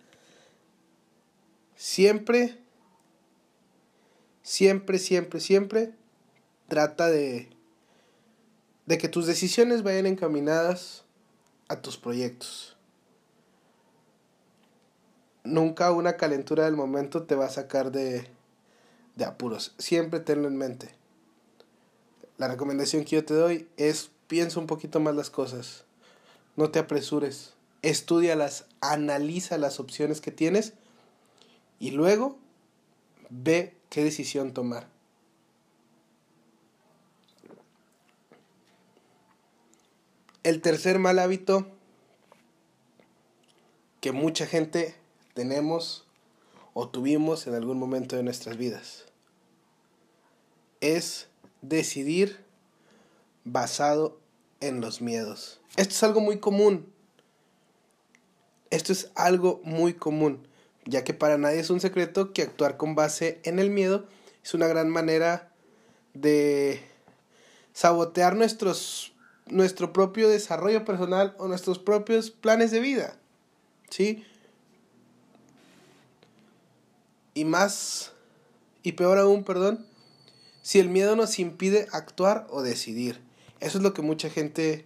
Siempre, 1.76 2.59
siempre, 4.42 4.99
siempre, 4.99 5.40
siempre 5.40 5.95
trata 6.68 7.09
de, 7.09 7.50
de 8.87 8.99
que 8.99 9.09
tus 9.09 9.26
decisiones 9.26 9.83
vayan 9.83 10.06
encaminadas 10.06 11.04
a 11.68 11.83
tus 11.83 11.99
proyectos. 11.99 12.76
Nunca 15.45 15.92
una 15.92 16.16
calentura 16.16 16.64
del 16.64 16.76
momento 16.76 17.25
te 17.25 17.35
va 17.35 17.45
a 17.45 17.50
sacar 17.50 17.92
de, 17.92 18.26
de 19.14 19.25
apuros. 19.26 19.75
Siempre 19.78 20.21
tenlo 20.21 20.49
en 20.49 20.56
mente. 20.56 20.95
La 22.38 22.49
recomendación 22.49 23.04
que 23.04 23.16
yo 23.16 23.25
te 23.25 23.35
doy 23.35 23.68
es 23.76 24.11
piensa 24.28 24.59
un 24.59 24.66
poquito 24.66 24.99
más 24.99 25.14
las 25.14 25.30
cosas. 25.30 25.85
No 26.56 26.71
te 26.71 26.78
apresures. 26.78 27.52
Estudialas, 27.83 28.64
analiza 28.80 29.59
las 29.59 29.78
opciones 29.78 30.21
que 30.21 30.33
tienes 30.33 30.73
y 31.78 31.90
luego 31.90 32.38
ve 33.30 33.75
qué 33.90 34.04
decisión 34.04 34.52
tomar. 34.52 34.88
El 40.42 40.62
tercer 40.62 40.99
mal 40.99 41.18
hábito 41.18 41.66
que 44.00 44.12
mucha 44.12 44.47
gente 44.47 44.95
tenemos 45.35 46.06
o 46.75 46.88
tuvimos 46.88 47.47
en 47.47 47.54
algún 47.54 47.78
momento 47.78 48.16
de 48.16 48.23
nuestras 48.23 48.56
vidas 48.56 49.06
es 50.80 51.28
decidir 51.62 52.45
basado 53.45 54.21
en 54.61 54.80
los 54.80 55.00
miedos. 55.00 55.61
Esto 55.76 55.95
es 55.95 56.02
algo 56.02 56.21
muy 56.21 56.38
común. 56.38 56.92
Esto 58.71 58.92
es 58.92 59.11
algo 59.14 59.61
muy 59.64 59.95
común, 59.95 60.47
ya 60.87 61.05
que 61.05 61.14
para 61.14 61.37
nadie 61.37 61.61
es 61.61 61.71
un 61.71 61.81
secreto 61.81 62.33
que 62.33 62.43
actuar 62.43 62.76
con 62.76 62.95
base 62.95 63.40
en 63.45 63.59
el 63.59 63.71
miedo 63.71 64.07
es 64.43 64.55
una 64.55 64.69
gran 64.69 64.88
manera 64.88 65.52
de 66.14 66.81
sabotear 67.73 68.37
nuestros 68.37 69.12
nuestro 69.47 69.93
propio 69.93 70.28
desarrollo 70.28 70.85
personal 70.85 71.35
o 71.38 71.49
nuestros 71.49 71.78
propios 71.78 72.31
planes 72.31 72.71
de 72.71 72.81
vida. 72.81 73.16
¿Sí? 73.90 74.25
Y 77.35 77.45
más, 77.45 78.12
y 78.83 78.93
peor 78.93 79.19
aún, 79.19 79.45
perdón, 79.45 79.87
si 80.62 80.81
el 80.81 80.88
miedo 80.88 81.14
nos 81.16 81.38
impide 81.38 81.87
actuar 81.93 82.47
o 82.50 82.62
decidir. 82.62 83.21
Eso 83.61 83.78
es 83.78 83.85
lo 83.85 83.95
que 83.95 84.02
mucha 84.02 84.31
gente 84.31 84.85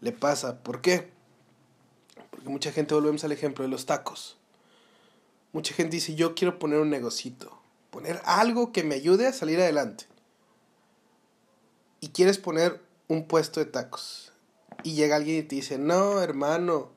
le 0.00 0.12
pasa. 0.12 0.58
¿Por 0.62 0.80
qué? 0.80 1.10
Porque 2.30 2.48
mucha 2.48 2.72
gente, 2.72 2.94
volvemos 2.94 3.22
al 3.22 3.32
ejemplo 3.32 3.64
de 3.64 3.70
los 3.70 3.86
tacos. 3.86 4.39
Mucha 5.52 5.74
gente 5.74 5.96
dice, 5.96 6.14
yo 6.14 6.34
quiero 6.34 6.58
poner 6.58 6.78
un 6.78 6.90
negocito, 6.90 7.60
poner 7.90 8.20
algo 8.24 8.72
que 8.72 8.84
me 8.84 8.94
ayude 8.94 9.26
a 9.26 9.32
salir 9.32 9.60
adelante. 9.60 10.06
Y 12.00 12.10
quieres 12.10 12.38
poner 12.38 12.80
un 13.08 13.26
puesto 13.26 13.60
de 13.60 13.66
tacos. 13.66 14.32
Y 14.82 14.94
llega 14.94 15.16
alguien 15.16 15.38
y 15.38 15.42
te 15.42 15.56
dice, 15.56 15.78
no, 15.78 16.22
hermano, 16.22 16.90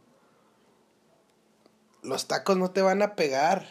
los 2.04 2.28
tacos 2.28 2.58
no 2.58 2.72
te 2.72 2.82
van 2.82 3.02
a 3.02 3.16
pegar. 3.16 3.68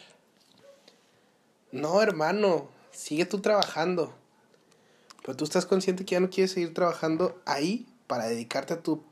No, 1.71 2.01
hermano, 2.01 2.67
sigue 2.91 3.25
tú 3.25 3.39
trabajando. 3.39 4.13
Pero 5.21 5.37
tú 5.37 5.45
estás 5.45 5.65
consciente 5.65 6.05
que 6.05 6.15
ya 6.15 6.19
no 6.19 6.29
quieres 6.29 6.51
seguir 6.51 6.73
trabajando 6.73 7.41
ahí 7.45 7.87
para 8.07 8.25
dedicarte 8.25 8.73
a 8.73 8.81
tu, 8.81 9.03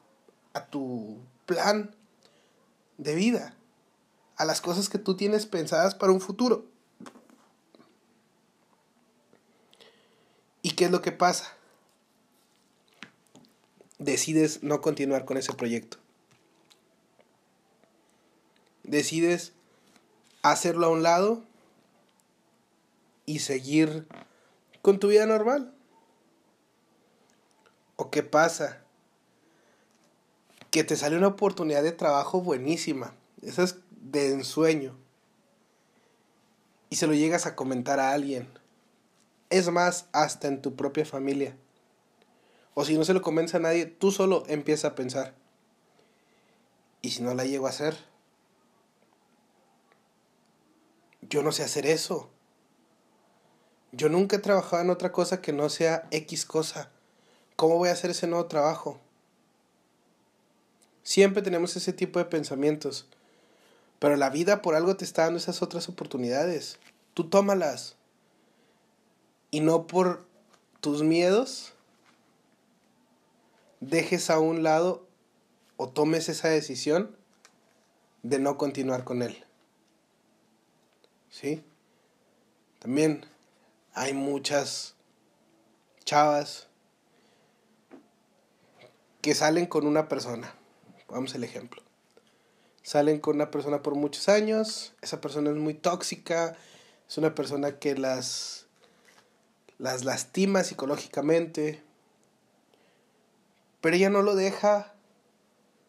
a 0.53 0.65
tu 0.65 1.17
plan 1.45 1.95
de 2.97 3.15
vida, 3.15 3.55
a 4.41 4.45
las 4.45 4.61
cosas 4.61 4.89
que 4.89 4.97
tú 4.97 5.15
tienes 5.15 5.45
pensadas 5.45 5.95
para 5.95 6.11
un 6.11 6.21
futuro. 6.21 6.65
¿Y 10.61 10.71
qué 10.71 10.85
es 10.85 10.91
lo 10.91 11.01
que 11.01 11.11
pasa? 11.11 11.55
decides 14.01 14.63
no 14.63 14.81
continuar 14.81 15.25
con 15.25 15.37
ese 15.37 15.53
proyecto. 15.53 15.97
Decides 18.83 19.53
hacerlo 20.41 20.87
a 20.87 20.89
un 20.89 21.03
lado 21.03 21.43
y 23.25 23.39
seguir 23.39 24.07
con 24.81 24.99
tu 24.99 25.09
vida 25.09 25.25
normal. 25.25 25.73
¿O 27.95 28.09
qué 28.09 28.23
pasa? 28.23 28.81
Que 30.71 30.83
te 30.83 30.95
sale 30.95 31.17
una 31.17 31.27
oportunidad 31.27 31.83
de 31.83 31.91
trabajo 31.91 32.41
buenísima. 32.41 33.13
Esa 33.43 33.63
es 33.63 33.75
de 34.01 34.33
ensueño. 34.33 34.97
Y 36.89 36.97
se 36.97 37.07
lo 37.07 37.13
llegas 37.13 37.45
a 37.45 37.55
comentar 37.55 37.99
a 37.99 38.11
alguien. 38.11 38.49
Es 39.49 39.69
más, 39.71 40.07
hasta 40.11 40.49
en 40.49 40.61
tu 40.61 40.75
propia 40.75 41.05
familia 41.05 41.55
o 42.73 42.85
si 42.85 42.97
no 42.97 43.03
se 43.03 43.13
lo 43.13 43.21
convence 43.21 43.57
a 43.57 43.59
nadie, 43.59 43.85
tú 43.85 44.11
solo 44.11 44.43
empieza 44.47 44.89
a 44.89 44.95
pensar. 44.95 45.33
¿Y 47.01 47.11
si 47.11 47.21
no 47.21 47.33
la 47.33 47.45
llego 47.45 47.67
a 47.67 47.71
hacer? 47.71 47.97
Yo 51.21 51.43
no 51.43 51.51
sé 51.51 51.63
hacer 51.63 51.85
eso. 51.85 52.29
Yo 53.91 54.07
nunca 54.07 54.37
he 54.37 54.39
trabajado 54.39 54.81
en 54.83 54.89
otra 54.89 55.11
cosa 55.11 55.41
que 55.41 55.51
no 55.51 55.69
sea 55.69 56.07
X 56.11 56.45
cosa. 56.45 56.89
¿Cómo 57.55 57.77
voy 57.77 57.89
a 57.89 57.93
hacer 57.93 58.11
ese 58.11 58.27
nuevo 58.27 58.45
trabajo? 58.45 58.99
Siempre 61.03 61.41
tenemos 61.41 61.75
ese 61.75 61.91
tipo 61.91 62.19
de 62.19 62.25
pensamientos. 62.25 63.07
Pero 64.01 64.15
la 64.15 64.31
vida 64.31 64.63
por 64.63 64.73
algo 64.73 64.97
te 64.97 65.05
está 65.05 65.25
dando 65.25 65.37
esas 65.37 65.61
otras 65.61 65.87
oportunidades. 65.87 66.79
Tú 67.13 67.29
tómalas. 67.29 67.97
Y 69.51 69.59
no 69.59 69.85
por 69.85 70.25
tus 70.79 71.03
miedos 71.03 71.75
dejes 73.79 74.31
a 74.31 74.39
un 74.39 74.63
lado 74.63 75.05
o 75.77 75.87
tomes 75.87 76.29
esa 76.29 76.47
decisión 76.47 77.15
de 78.23 78.39
no 78.39 78.57
continuar 78.57 79.03
con 79.03 79.21
él. 79.21 79.45
¿Sí? 81.29 81.63
También 82.79 83.23
hay 83.93 84.13
muchas 84.13 84.95
chavas 86.05 86.69
que 89.21 89.35
salen 89.35 89.67
con 89.67 89.85
una 89.85 90.07
persona. 90.07 90.55
Vamos 91.07 91.35
al 91.35 91.43
ejemplo. 91.43 91.83
Salen 92.91 93.21
con 93.21 93.37
una 93.37 93.51
persona 93.51 93.81
por 93.81 93.95
muchos 93.95 94.27
años, 94.27 94.91
esa 95.01 95.21
persona 95.21 95.49
es 95.49 95.55
muy 95.55 95.73
tóxica, 95.73 96.57
es 97.07 97.17
una 97.17 97.33
persona 97.33 97.79
que 97.79 97.95
las, 97.95 98.65
las 99.77 100.03
lastima 100.03 100.65
psicológicamente, 100.65 101.81
pero 103.79 103.95
ella 103.95 104.09
no 104.09 104.21
lo 104.23 104.35
deja 104.35 104.93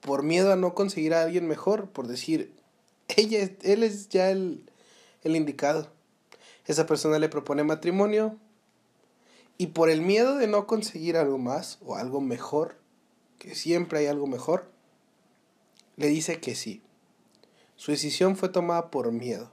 por 0.00 0.22
miedo 0.22 0.52
a 0.52 0.56
no 0.56 0.76
conseguir 0.76 1.12
a 1.12 1.22
alguien 1.22 1.48
mejor, 1.48 1.90
por 1.90 2.06
decir, 2.06 2.52
ella, 3.08 3.50
él 3.62 3.82
es 3.82 4.08
ya 4.08 4.30
el, 4.30 4.70
el 5.24 5.34
indicado. 5.34 5.90
Esa 6.68 6.86
persona 6.86 7.18
le 7.18 7.28
propone 7.28 7.64
matrimonio 7.64 8.38
y 9.58 9.66
por 9.66 9.90
el 9.90 10.02
miedo 10.02 10.36
de 10.36 10.46
no 10.46 10.68
conseguir 10.68 11.16
algo 11.16 11.38
más 11.38 11.80
o 11.84 11.96
algo 11.96 12.20
mejor, 12.20 12.76
que 13.40 13.56
siempre 13.56 13.98
hay 13.98 14.06
algo 14.06 14.28
mejor, 14.28 14.70
le 15.96 16.06
dice 16.06 16.38
que 16.38 16.54
sí. 16.54 16.80
Su 17.82 17.90
decisión 17.90 18.36
fue 18.36 18.48
tomada 18.48 18.92
por 18.92 19.10
miedo. 19.10 19.50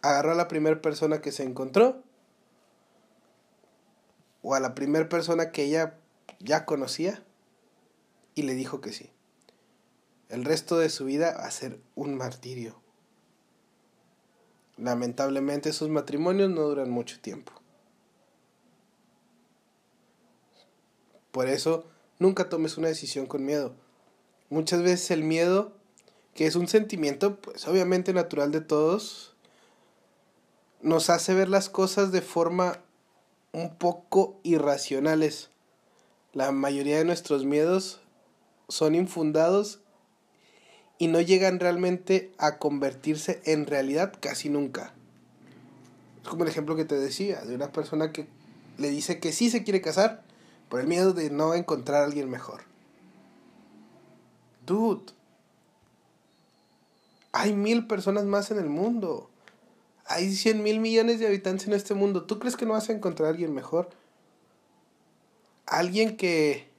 Agarró 0.00 0.32
a 0.32 0.34
la 0.34 0.48
primera 0.48 0.80
persona 0.80 1.20
que 1.20 1.32
se 1.32 1.42
encontró 1.42 2.02
o 4.40 4.54
a 4.54 4.60
la 4.60 4.74
primera 4.74 5.06
persona 5.10 5.52
que 5.52 5.64
ella 5.64 5.98
ya 6.38 6.64
conocía 6.64 7.22
y 8.34 8.44
le 8.44 8.54
dijo 8.54 8.80
que 8.80 8.90
sí. 8.90 9.10
El 10.30 10.46
resto 10.46 10.78
de 10.78 10.88
su 10.88 11.04
vida 11.04 11.36
va 11.36 11.44
a 11.44 11.50
ser 11.50 11.78
un 11.94 12.16
martirio. 12.16 12.80
Lamentablemente 14.78 15.68
esos 15.68 15.90
matrimonios 15.90 16.48
no 16.48 16.62
duran 16.62 16.88
mucho 16.88 17.20
tiempo. 17.20 17.52
Por 21.32 21.48
eso 21.48 21.84
nunca 22.18 22.48
tomes 22.48 22.78
una 22.78 22.88
decisión 22.88 23.26
con 23.26 23.44
miedo. 23.44 23.74
Muchas 24.48 24.82
veces 24.82 25.10
el 25.10 25.22
miedo, 25.24 25.81
que 26.34 26.46
es 26.46 26.56
un 26.56 26.68
sentimiento 26.68 27.36
pues 27.36 27.66
obviamente 27.68 28.12
natural 28.12 28.52
de 28.52 28.60
todos, 28.60 29.34
nos 30.80 31.10
hace 31.10 31.34
ver 31.34 31.48
las 31.48 31.68
cosas 31.68 32.12
de 32.12 32.22
forma 32.22 32.78
un 33.52 33.76
poco 33.76 34.40
irracionales. 34.42 35.50
La 36.32 36.50
mayoría 36.50 36.98
de 36.98 37.04
nuestros 37.04 37.44
miedos 37.44 38.00
son 38.68 38.94
infundados 38.94 39.80
y 40.98 41.08
no 41.08 41.20
llegan 41.20 41.60
realmente 41.60 42.32
a 42.38 42.58
convertirse 42.58 43.42
en 43.44 43.66
realidad 43.66 44.14
casi 44.20 44.48
nunca. 44.48 44.94
Es 46.22 46.28
como 46.28 46.44
el 46.44 46.50
ejemplo 46.50 46.76
que 46.76 46.84
te 46.84 46.98
decía, 46.98 47.42
de 47.42 47.54
una 47.54 47.72
persona 47.72 48.12
que 48.12 48.26
le 48.78 48.88
dice 48.88 49.18
que 49.20 49.32
sí 49.32 49.50
se 49.50 49.64
quiere 49.64 49.80
casar 49.80 50.22
por 50.68 50.80
el 50.80 50.86
miedo 50.86 51.12
de 51.12 51.30
no 51.30 51.54
encontrar 51.54 52.02
a 52.02 52.04
alguien 52.04 52.30
mejor. 52.30 52.62
Dude, 54.64 55.12
hay 57.32 57.54
mil 57.54 57.86
personas 57.86 58.24
más 58.24 58.50
en 58.50 58.58
el 58.58 58.68
mundo. 58.68 59.30
Hay 60.06 60.34
cien 60.34 60.62
mil 60.62 60.80
millones 60.80 61.18
de 61.18 61.26
habitantes 61.26 61.66
en 61.66 61.72
este 61.72 61.94
mundo. 61.94 62.24
¿Tú 62.24 62.38
crees 62.38 62.56
que 62.56 62.66
no 62.66 62.72
vas 62.72 62.88
a 62.88 62.92
encontrar 62.92 63.28
a 63.28 63.30
alguien 63.30 63.54
mejor? 63.54 63.88
Alguien 65.66 66.16
que 66.16 66.70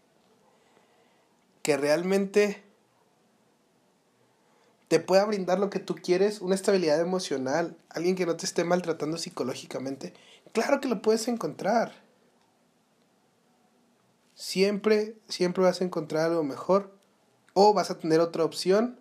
que 1.63 1.77
realmente 1.77 2.61
te 4.89 4.99
pueda 4.99 5.25
brindar 5.25 5.57
lo 5.57 5.69
que 5.71 5.79
tú 5.79 5.95
quieres, 5.95 6.41
una 6.41 6.55
estabilidad 6.55 6.99
emocional, 6.99 7.75
alguien 7.89 8.15
que 8.15 8.27
no 8.27 8.35
te 8.35 8.45
esté 8.45 8.65
maltratando 8.65 9.17
psicológicamente, 9.17 10.13
claro 10.51 10.81
que 10.81 10.89
lo 10.89 11.01
puedes 11.01 11.27
encontrar. 11.27 11.93
Siempre, 14.35 15.15
siempre 15.29 15.63
vas 15.63 15.81
a 15.81 15.85
encontrar 15.85 16.25
algo 16.25 16.43
mejor 16.43 16.93
o 17.53 17.73
vas 17.73 17.89
a 17.89 17.97
tener 17.97 18.19
otra 18.19 18.43
opción 18.43 18.99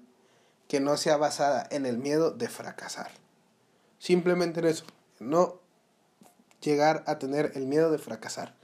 que 0.72 0.80
no 0.80 0.96
sea 0.96 1.18
basada 1.18 1.68
en 1.70 1.84
el 1.84 1.98
miedo 1.98 2.30
de 2.30 2.48
fracasar. 2.48 3.10
Simplemente 3.98 4.60
en 4.60 4.68
eso, 4.68 4.86
no 5.20 5.60
llegar 6.62 7.04
a 7.06 7.18
tener 7.18 7.52
el 7.56 7.66
miedo 7.66 7.90
de 7.90 7.98
fracasar. 7.98 8.54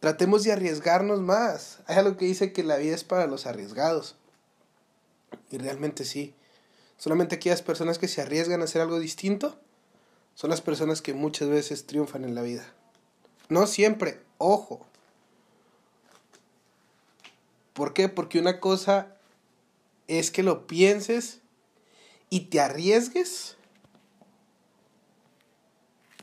Tratemos 0.00 0.44
de 0.44 0.52
arriesgarnos 0.52 1.22
más. 1.22 1.78
Hay 1.86 1.96
algo 1.96 2.18
que 2.18 2.26
dice 2.26 2.52
que 2.52 2.62
la 2.62 2.76
vida 2.76 2.94
es 2.94 3.04
para 3.04 3.26
los 3.26 3.46
arriesgados. 3.46 4.16
Y 5.50 5.56
realmente 5.56 6.04
sí. 6.04 6.34
Solamente 6.98 7.36
aquellas 7.36 7.62
personas 7.62 7.98
que 7.98 8.06
se 8.06 8.20
arriesgan 8.20 8.60
a 8.60 8.64
hacer 8.64 8.82
algo 8.82 8.98
distinto 8.98 9.58
son 10.34 10.50
las 10.50 10.60
personas 10.60 11.00
que 11.00 11.14
muchas 11.14 11.48
veces 11.48 11.86
triunfan 11.86 12.24
en 12.24 12.34
la 12.34 12.42
vida. 12.42 12.66
No 13.48 13.66
siempre, 13.66 14.20
ojo. 14.36 14.86
¿Por 17.72 17.94
qué? 17.94 18.10
Porque 18.10 18.38
una 18.38 18.60
cosa 18.60 19.16
es 20.18 20.30
que 20.30 20.42
lo 20.42 20.66
pienses 20.66 21.40
y 22.28 22.46
te 22.46 22.60
arriesgues. 22.60 23.56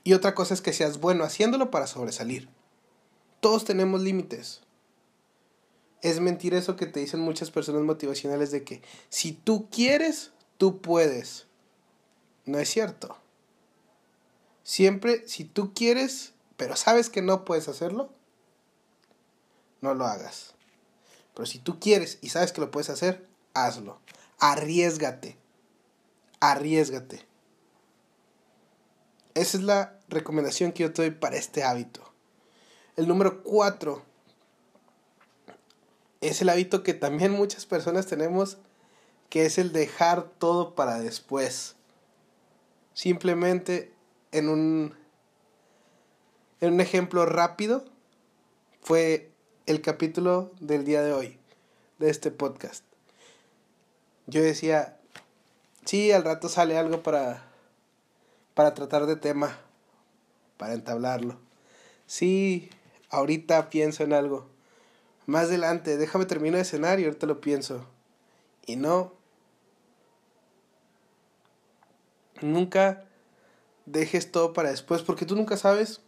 Y 0.03 0.13
otra 0.13 0.35
cosa 0.35 0.53
es 0.53 0.61
que 0.61 0.73
seas 0.73 0.99
bueno 0.99 1.23
haciéndolo 1.23 1.71
para 1.71 1.87
sobresalir. 1.87 2.49
Todos 3.39 3.65
tenemos 3.65 4.01
límites 4.01 4.61
es 6.01 6.19
mentira 6.19 6.57
eso 6.57 6.75
que 6.75 6.85
te 6.85 6.99
dicen 6.99 7.19
muchas 7.19 7.51
personas 7.51 7.81
motivacionales 7.81 8.51
de 8.51 8.63
que 8.63 8.81
si 9.09 9.33
tú 9.33 9.67
quieres, 9.69 10.31
tú 10.57 10.81
puedes. 10.81 11.47
No 12.45 12.59
es 12.59 12.69
cierto. 12.69 13.17
Siempre, 14.63 15.27
si 15.27 15.43
tú 15.43 15.73
quieres, 15.73 16.33
pero 16.55 16.75
sabes 16.75 17.09
que 17.09 17.21
no 17.21 17.45
puedes 17.45 17.67
hacerlo, 17.67 18.11
no 19.81 19.93
lo 19.93 20.05
hagas. 20.05 20.53
Pero 21.33 21.45
si 21.45 21.59
tú 21.59 21.79
quieres 21.79 22.19
y 22.21 22.29
sabes 22.29 22.51
que 22.51 22.61
lo 22.61 22.71
puedes 22.71 22.89
hacer, 22.89 23.27
hazlo. 23.65 23.99
Arriesgate. 24.39 25.37
Arriesgate. 26.39 27.25
Esa 29.33 29.57
es 29.57 29.63
la 29.63 29.99
recomendación 30.09 30.71
que 30.71 30.83
yo 30.83 30.93
te 30.93 31.03
doy 31.03 31.11
para 31.11 31.37
este 31.37 31.63
hábito. 31.63 32.01
El 32.95 33.07
número 33.07 33.43
cuatro 33.43 34.03
es 36.21 36.41
el 36.41 36.49
hábito 36.49 36.81
que 36.83 36.93
también 36.93 37.31
muchas 37.31 37.65
personas 37.65 38.07
tenemos, 38.07 38.57
que 39.29 39.45
es 39.45 39.57
el 39.57 39.71
dejar 39.71 40.29
todo 40.39 40.73
para 40.73 40.99
después. 40.99 41.75
Simplemente 42.93 43.93
en 44.31 44.49
un, 44.49 44.95
en 46.61 46.73
un 46.73 46.81
ejemplo 46.81 47.25
rápido 47.25 47.85
fue 48.81 49.31
el 49.67 49.81
capítulo 49.81 50.51
del 50.59 50.85
día 50.85 51.03
de 51.03 51.13
hoy, 51.13 51.39
de 51.99 52.09
este 52.09 52.31
podcast. 52.31 52.83
Yo 54.27 54.43
decía, 54.43 54.97
sí, 55.85 56.11
al 56.11 56.23
rato 56.23 56.49
sale 56.49 56.77
algo 56.77 57.01
para, 57.01 57.43
para 58.53 58.73
tratar 58.73 59.05
de 59.05 59.15
tema, 59.15 59.57
para 60.57 60.73
entablarlo. 60.73 61.39
Sí, 62.05 62.69
ahorita 63.09 63.69
pienso 63.69 64.03
en 64.03 64.13
algo 64.13 64.47
más 65.27 65.45
adelante, 65.45 65.97
déjame 65.97 66.25
terminar 66.25 66.55
el 66.55 66.61
escenario, 66.61 67.07
ahorita 67.07 67.27
lo 67.27 67.41
pienso. 67.41 67.85
Y 68.65 68.77
no. 68.77 69.13
Nunca 72.41 73.05
dejes 73.85 74.31
todo 74.31 74.53
para 74.53 74.71
después, 74.71 75.01
porque 75.01 75.25
tú 75.25 75.35
nunca 75.35 75.57
sabes 75.57 76.01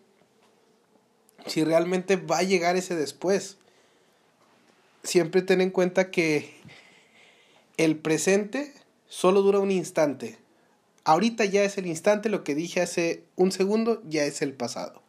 si 1.45 1.63
realmente 1.63 2.15
va 2.15 2.39
a 2.39 2.43
llegar 2.43 2.77
ese 2.77 2.95
después. 2.95 3.57
Siempre 5.03 5.41
ten 5.41 5.61
en 5.61 5.71
cuenta 5.71 6.11
que 6.11 6.58
el 7.79 7.95
presente 7.95 8.73
solo 9.07 9.41
dura 9.41 9.59
un 9.59 9.71
instante. 9.71 10.37
Ahorita 11.05 11.45
ya 11.45 11.63
es 11.63 11.77
el 11.77 11.87
instante, 11.87 12.27
lo 12.27 12.43
que 12.43 12.53
dije 12.53 12.81
hace 12.81 13.23
un 13.37 13.53
segundo 13.53 14.01
ya 14.05 14.25
es 14.25 14.41
el 14.41 14.53
pasado. 14.53 15.01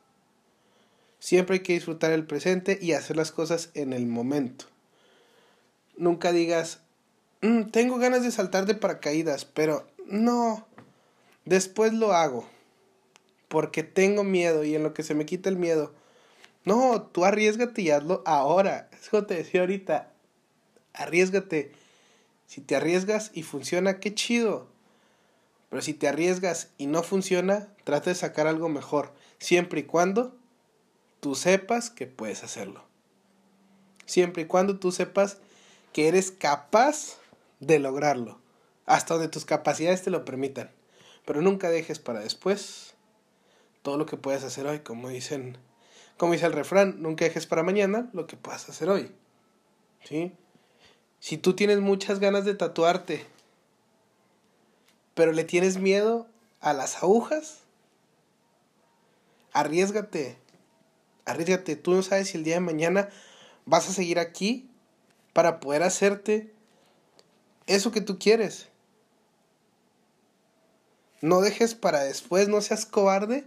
Siempre 1.19 1.55
hay 1.55 1.63
que 1.65 1.73
disfrutar 1.73 2.13
el 2.13 2.29
presente 2.29 2.79
y 2.81 2.93
hacer 2.93 3.17
las 3.17 3.33
cosas 3.33 3.71
en 3.75 3.93
el 3.93 4.07
momento. 4.07 4.67
Nunca 5.97 6.31
digas, 6.31 6.79
mm, 7.43 7.71
tengo 7.73 7.99
ganas 7.99 8.23
de 8.23 8.31
saltar 8.31 8.67
de 8.67 8.77
paracaídas, 8.77 9.45
pero 9.47 9.89
no, 10.07 10.65
después 11.45 11.93
lo 11.93 12.13
hago, 12.13 12.49
porque 13.49 13.83
tengo 13.83 14.23
miedo 14.23 14.63
y 14.63 14.77
en 14.77 14.85
lo 14.85 14.95
que 14.95 15.03
se 15.03 15.17
me 15.17 15.27
quita 15.27 15.49
el 15.49 15.57
miedo. 15.57 15.93
No, 16.65 17.03
tú 17.03 17.25
arriesgate 17.25 17.83
y 17.83 17.91
hazlo 17.91 18.23
ahora. 18.27 18.89
Es 18.93 19.09
como 19.09 19.27
te 19.27 19.35
decía 19.35 19.63
ahorita, 19.63 20.13
arriesgate. 20.93 21.80
Si 22.51 22.61
te 22.61 22.75
arriesgas 22.75 23.31
y 23.33 23.45
funciona, 23.45 24.01
qué 24.01 24.13
chido. 24.13 24.67
Pero 25.69 25.83
si 25.83 25.95
te 25.95 26.09
arriesgas 26.09 26.71
y 26.79 26.87
no 26.87 27.05
funciona, 27.05 27.69
trata 27.85 28.11
de 28.11 28.17
sacar 28.17 28.49
algo 28.49 28.69
mejor, 28.69 29.13
siempre 29.39 29.79
y 29.79 29.83
cuando 29.85 30.37
tú 31.21 31.37
sepas 31.37 31.91
que 31.91 32.09
puedes 32.09 32.43
hacerlo. 32.43 32.83
Siempre 34.05 34.43
y 34.43 34.47
cuando 34.47 34.81
tú 34.81 34.91
sepas 34.91 35.39
que 35.93 36.09
eres 36.09 36.33
capaz 36.33 37.19
de 37.61 37.79
lograrlo, 37.79 38.41
hasta 38.85 39.15
donde 39.15 39.29
tus 39.29 39.45
capacidades 39.45 40.03
te 40.03 40.11
lo 40.11 40.25
permitan. 40.25 40.73
Pero 41.25 41.43
nunca 41.43 41.71
dejes 41.71 42.01
para 42.01 42.19
después 42.19 42.95
todo 43.83 43.97
lo 43.97 44.07
que 44.07 44.17
puedes 44.17 44.43
hacer 44.43 44.67
hoy, 44.67 44.81
como 44.81 45.09
dicen, 45.09 45.57
como 46.17 46.33
dice 46.33 46.47
el 46.47 46.53
refrán, 46.53 47.01
nunca 47.01 47.25
dejes 47.25 47.47
para 47.47 47.63
mañana 47.63 48.11
lo 48.13 48.27
que 48.27 48.37
puedas 48.37 48.69
hacer 48.69 48.89
hoy. 48.89 49.13
¿Sí? 50.03 50.33
Si 51.21 51.37
tú 51.37 51.55
tienes 51.55 51.81
muchas 51.81 52.19
ganas 52.19 52.45
de 52.45 52.55
tatuarte, 52.55 53.27
pero 55.15 55.33
le 55.33 55.45
tienes 55.45 55.79
miedo 55.79 56.27
a 56.61 56.73
las 56.73 57.03
agujas, 57.03 57.59
arriesgate. 59.53 60.39
Arriesgate. 61.27 61.77
Tú 61.77 61.93
no 61.93 62.03
sabes 62.03 62.29
si 62.29 62.39
el 62.39 62.45
día 62.45 62.55
de 62.55 62.61
mañana 62.61 63.11
vas 63.67 63.89
a 63.89 63.93
seguir 63.93 64.19
aquí 64.19 64.69
para 65.35 65.61
poder 65.61 65.83
hacerte 65.83 66.53
eso 67.67 67.93
que 67.93 68.01
tú 68.01 68.19
quieres. 68.19 68.69
No 71.21 71.43
dejes 71.43 71.75
para 71.75 72.03
después, 72.03 72.49
no 72.49 72.63
seas 72.63 72.87
cobarde 72.87 73.47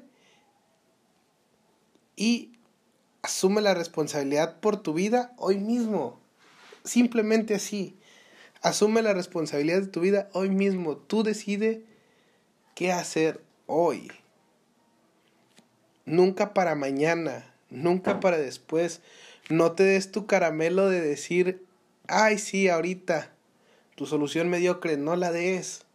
y 2.16 2.54
asume 3.24 3.62
la 3.62 3.74
responsabilidad 3.74 4.60
por 4.60 4.78
tu 4.78 4.94
vida 4.94 5.34
hoy 5.38 5.58
mismo. 5.58 6.23
Simplemente 6.84 7.56
así. 7.56 7.96
Asume 8.62 9.02
la 9.02 9.13
responsabilidad 9.13 9.82
de 9.82 9.88
tu 9.88 10.00
vida 10.00 10.30
hoy 10.34 10.50
mismo. 10.50 10.98
Tú 10.98 11.24
decide 11.24 11.84
qué 12.76 12.91
hacer 12.91 13.41
hoy. 13.67 14.12
Nunca 16.06 16.54
para 16.54 16.76
mañana, 16.76 17.54
nunca 17.69 18.19
para 18.19 18.38
después. 18.38 19.02
No 19.50 19.74
te 19.74 19.84
des 19.84 20.12
tu 20.12 20.26
caramelo 20.26 20.89
de 20.89 21.02
decir, 21.02 21.65
ay, 22.08 22.38
sí, 22.38 22.69
ahorita. 22.69 23.34
Tu 23.96 24.06
solución 24.06 24.50
mediocre, 24.50 24.98
no 24.98 25.15
la 25.15 25.32
des. 25.32 25.86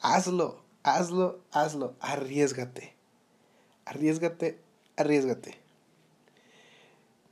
Hazlo, 0.00 0.62
hazlo, 0.82 1.40
hazlo. 1.52 1.94
Arriesgate. 2.00 2.94
Arriesgate, 3.84 4.58
arriesgate. 4.96 5.58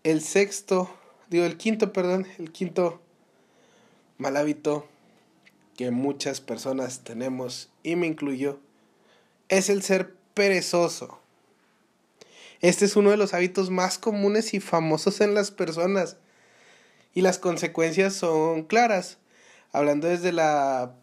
El 0.03 0.21
sexto 0.21 0.91
digo, 1.31 1.45
el 1.45 1.57
quinto, 1.57 1.93
perdón, 1.93 2.27
el 2.39 2.53
quinto 2.53 3.01
mal 4.19 4.37
hábito 4.37 4.87
que 5.77 5.91
muchas 5.91 6.43
personas 6.43 7.01
tenemos, 7.05 7.71
y 7.83 7.97
me 7.97 8.07
incluyo, 8.07 8.59
es 9.49 9.71
el 9.71 9.83
ser 9.83 10.15
perezoso. 10.35 11.21
Este 12.61 12.85
es 12.85 12.97
uno 12.97 13.11
de 13.11 13.17
los 13.17 13.33
hábitos 13.33 13.71
más 13.71 13.99
comunes 13.99 14.53
y 14.53 14.61
famosos 14.61 15.23
en 15.23 15.35
las 15.35 15.51
personas. 15.51 16.19
Y 17.15 17.23
las 17.23 17.39
consecuencias 17.39 18.13
son 18.15 18.65
claras. 18.65 19.17
Hablando 19.73 20.09
desde 20.09 20.33
la... 20.33 20.95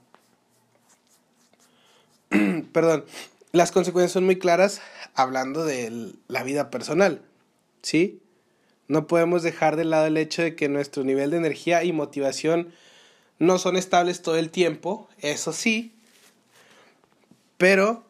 Perdón. 2.71 3.05
Las 3.51 3.71
consecuencias 3.71 4.11
son 4.11 4.25
muy 4.25 4.37
claras 4.37 4.81
hablando 5.15 5.65
de 5.65 6.13
la 6.27 6.43
vida 6.43 6.69
personal. 6.69 7.23
¿Sí? 7.81 8.21
No 8.87 9.07
podemos 9.07 9.43
dejar 9.43 9.75
de 9.75 9.85
lado 9.85 10.07
el 10.07 10.17
hecho 10.17 10.41
de 10.41 10.55
que 10.55 10.69
nuestro 10.69 11.03
nivel 11.03 11.31
de 11.31 11.37
energía 11.37 11.83
y 11.83 11.91
motivación 11.91 12.73
no 13.39 13.59
son 13.59 13.75
estables 13.75 14.21
todo 14.21 14.37
el 14.37 14.49
tiempo, 14.49 15.09
eso 15.19 15.53
sí, 15.53 15.93
pero 17.57 18.03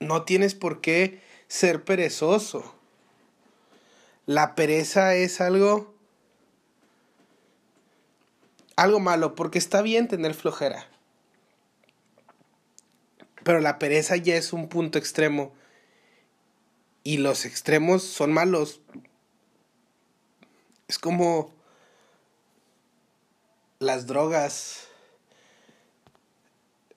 no 0.00 0.22
tienes 0.22 0.54
por 0.54 0.80
qué 0.80 1.20
ser 1.46 1.84
perezoso. 1.84 2.74
La 4.26 4.54
pereza 4.54 5.14
es 5.14 5.40
algo 5.40 5.94
algo 8.76 9.00
malo 9.00 9.34
porque 9.34 9.58
está 9.58 9.82
bien 9.82 10.06
tener 10.06 10.34
flojera. 10.34 10.86
Pero 13.42 13.60
la 13.60 13.78
pereza 13.78 14.16
ya 14.16 14.36
es 14.36 14.52
un 14.52 14.68
punto 14.68 14.98
extremo 14.98 15.52
y 17.02 17.18
los 17.18 17.44
extremos 17.44 18.02
son 18.02 18.32
malos. 18.32 18.80
Es 20.88 20.98
como 20.98 21.50
las 23.78 24.06
drogas. 24.06 24.88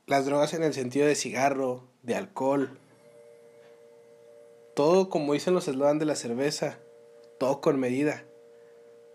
Las 0.08 0.26
drogas 0.26 0.54
en 0.54 0.64
el 0.64 0.74
sentido 0.74 1.08
de 1.08 1.16
cigarro, 1.16 1.84
de 2.04 2.16
alcohol. 2.16 2.78
Todo 4.76 5.10
como 5.10 5.34
dicen 5.34 5.54
los 5.54 5.68
eslogan 5.68 6.00
de 6.00 6.06
la 6.06 6.16
cerveza. 6.16 6.80
Todo 7.40 7.62
con 7.62 7.80
medida. 7.80 8.26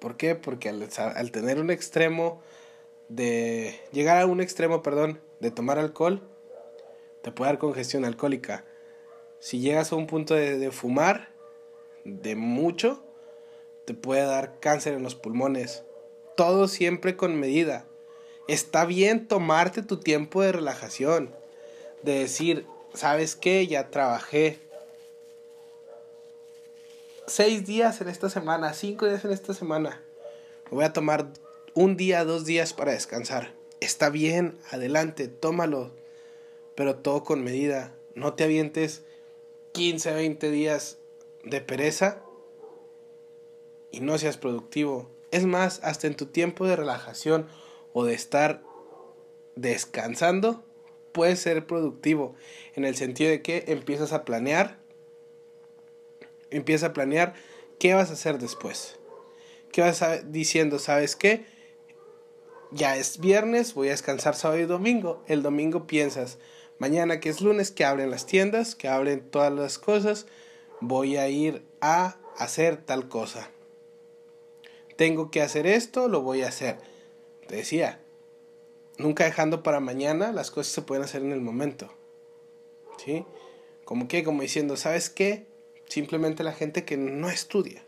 ¿Por 0.00 0.16
qué? 0.16 0.34
Porque 0.34 0.68
al, 0.68 0.88
al 0.98 1.30
tener 1.30 1.60
un 1.60 1.70
extremo 1.70 2.40
de... 3.08 3.80
Llegar 3.92 4.18
a 4.18 4.26
un 4.26 4.40
extremo, 4.40 4.82
perdón, 4.82 5.20
de 5.40 5.50
tomar 5.50 5.78
alcohol, 5.78 6.22
te 7.22 7.32
puede 7.32 7.50
dar 7.50 7.58
congestión 7.58 8.04
alcohólica 8.04 8.64
si 9.38 9.60
llegas 9.60 9.92
a 9.92 9.96
un 9.96 10.06
punto 10.06 10.34
de, 10.34 10.70
fumar, 10.70 11.28
de 12.04 12.36
mucho, 12.36 13.02
te 13.84 13.94
puede 13.94 14.24
dar 14.24 14.58
cáncer 14.60 14.94
en 14.94 15.02
los 15.02 15.14
pulmones. 15.14 15.84
Todo 16.36 16.68
siempre 16.68 17.16
con 17.16 17.38
medida. 17.38 17.86
Está 18.48 18.84
bien 18.84 19.26
tomarte 19.28 19.82
tu 19.82 19.98
tiempo 19.98 20.42
de 20.42 20.52
relajación. 20.52 21.34
De 22.02 22.18
decir, 22.18 22.66
¿sabes 22.94 23.36
qué? 23.36 23.66
Ya 23.66 23.90
trabajé 23.90 24.60
seis 27.26 27.66
días 27.66 28.00
en 28.00 28.08
esta 28.08 28.30
semana, 28.30 28.72
cinco 28.72 29.06
días 29.06 29.24
en 29.24 29.32
esta 29.32 29.54
semana. 29.54 30.00
Me 30.70 30.76
voy 30.76 30.84
a 30.84 30.92
tomar 30.92 31.28
un 31.74 31.96
día, 31.96 32.24
dos 32.24 32.44
días 32.44 32.72
para 32.72 32.92
descansar. 32.92 33.52
Está 33.80 34.10
bien, 34.10 34.58
adelante, 34.70 35.28
tómalo. 35.28 35.92
Pero 36.74 36.96
todo 36.96 37.24
con 37.24 37.42
medida. 37.42 37.92
No 38.14 38.34
te 38.34 38.44
avientes 38.44 39.04
15, 39.76 40.14
20 40.14 40.50
días 40.50 40.96
de 41.44 41.60
pereza 41.60 42.22
y 43.92 44.00
no 44.00 44.16
seas 44.16 44.38
productivo. 44.38 45.10
Es 45.30 45.44
más, 45.44 45.80
hasta 45.82 46.06
en 46.06 46.16
tu 46.16 46.24
tiempo 46.24 46.66
de 46.66 46.76
relajación 46.76 47.46
o 47.92 48.06
de 48.06 48.14
estar 48.14 48.62
descansando, 49.54 50.64
puedes 51.12 51.40
ser 51.40 51.66
productivo. 51.66 52.34
En 52.74 52.86
el 52.86 52.96
sentido 52.96 53.28
de 53.28 53.42
que 53.42 53.64
empiezas 53.66 54.14
a 54.14 54.24
planear, 54.24 54.78
empiezas 56.50 56.88
a 56.88 56.92
planear 56.94 57.34
qué 57.78 57.92
vas 57.92 58.08
a 58.08 58.14
hacer 58.14 58.38
después. 58.38 58.98
¿Qué 59.72 59.82
vas 59.82 60.00
a, 60.00 60.22
diciendo? 60.22 60.78
¿Sabes 60.78 61.16
qué? 61.16 61.44
Ya 62.72 62.96
es 62.96 63.18
viernes, 63.18 63.74
voy 63.74 63.88
a 63.88 63.92
descansar 63.92 64.34
sábado 64.34 64.60
y 64.60 64.66
domingo. 64.66 65.22
El 65.26 65.42
domingo 65.42 65.86
piensas, 65.86 66.38
Mañana 66.78 67.20
que 67.20 67.30
es 67.30 67.40
lunes, 67.40 67.70
que 67.70 67.84
abren 67.84 68.10
las 68.10 68.26
tiendas, 68.26 68.74
que 68.74 68.88
abren 68.88 69.30
todas 69.30 69.52
las 69.52 69.78
cosas, 69.78 70.26
voy 70.80 71.16
a 71.16 71.28
ir 71.28 71.62
a 71.80 72.18
hacer 72.36 72.76
tal 72.76 73.08
cosa. 73.08 73.50
Tengo 74.96 75.30
que 75.30 75.40
hacer 75.40 75.66
esto, 75.66 76.08
lo 76.08 76.20
voy 76.20 76.42
a 76.42 76.48
hacer. 76.48 76.78
Te 77.48 77.56
decía, 77.56 78.00
nunca 78.98 79.24
dejando 79.24 79.62
para 79.62 79.80
mañana, 79.80 80.32
las 80.32 80.50
cosas 80.50 80.72
se 80.72 80.82
pueden 80.82 81.04
hacer 81.04 81.22
en 81.22 81.32
el 81.32 81.40
momento. 81.40 81.90
¿Sí? 83.02 83.24
Como 83.84 84.06
que, 84.06 84.22
como 84.22 84.42
diciendo, 84.42 84.76
¿sabes 84.76 85.08
qué? 85.08 85.46
Simplemente 85.88 86.44
la 86.44 86.52
gente 86.52 86.84
que 86.84 86.98
no 86.98 87.30
estudia. 87.30 87.82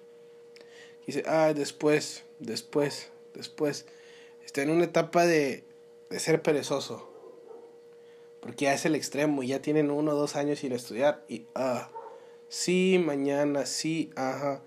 Dice, 1.07 1.25
ah, 1.27 1.53
después, 1.55 2.25
después, 2.39 3.11
después. 3.35 3.87
Está 4.49 4.63
en 4.63 4.71
una 4.71 4.85
etapa 4.85 5.27
de, 5.27 5.63
de 6.09 6.19
ser 6.19 6.41
perezoso 6.41 7.07
porque 8.41 8.65
ya 8.65 8.73
es 8.73 8.87
el 8.87 8.95
extremo, 8.95 9.43
ya 9.43 9.61
tienen 9.61 9.91
uno 9.91 10.13
o 10.13 10.15
dos 10.15 10.35
años 10.35 10.61
sin 10.61 10.73
estudiar 10.73 11.23
y, 11.29 11.45
ah, 11.55 11.91
sí, 12.49 12.99
mañana, 12.99 13.67
sí, 13.67 14.09
ajá. 14.17 14.63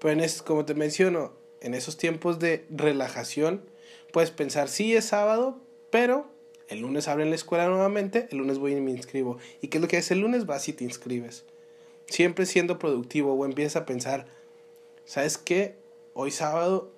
Pero 0.00 0.10
en 0.10 0.20
es, 0.20 0.42
como 0.42 0.64
te 0.64 0.74
menciono, 0.74 1.34
en 1.60 1.74
esos 1.74 1.96
tiempos 1.96 2.40
de 2.40 2.66
relajación, 2.68 3.70
puedes 4.12 4.32
pensar, 4.32 4.68
sí, 4.68 4.96
es 4.96 5.04
sábado, 5.04 5.60
pero 5.90 6.26
el 6.66 6.80
lunes 6.80 7.06
abren 7.06 7.30
la 7.30 7.36
escuela 7.36 7.68
nuevamente, 7.68 8.26
el 8.32 8.38
lunes 8.38 8.58
voy 8.58 8.72
y 8.72 8.80
me 8.80 8.90
inscribo. 8.90 9.38
¿Y 9.60 9.68
qué 9.68 9.78
es 9.78 9.82
lo 9.82 9.86
que 9.86 9.98
es 9.98 10.10
el 10.10 10.18
lunes? 10.18 10.46
Vas 10.46 10.66
y 10.68 10.72
te 10.72 10.82
inscribes. 10.82 11.44
Siempre 12.08 12.44
siendo 12.44 12.80
productivo 12.80 13.34
o 13.34 13.44
empiezas 13.44 13.76
a 13.76 13.86
pensar, 13.86 14.26
¿sabes 15.04 15.38
qué? 15.38 15.76
hoy 16.12 16.32
sábado 16.32 16.90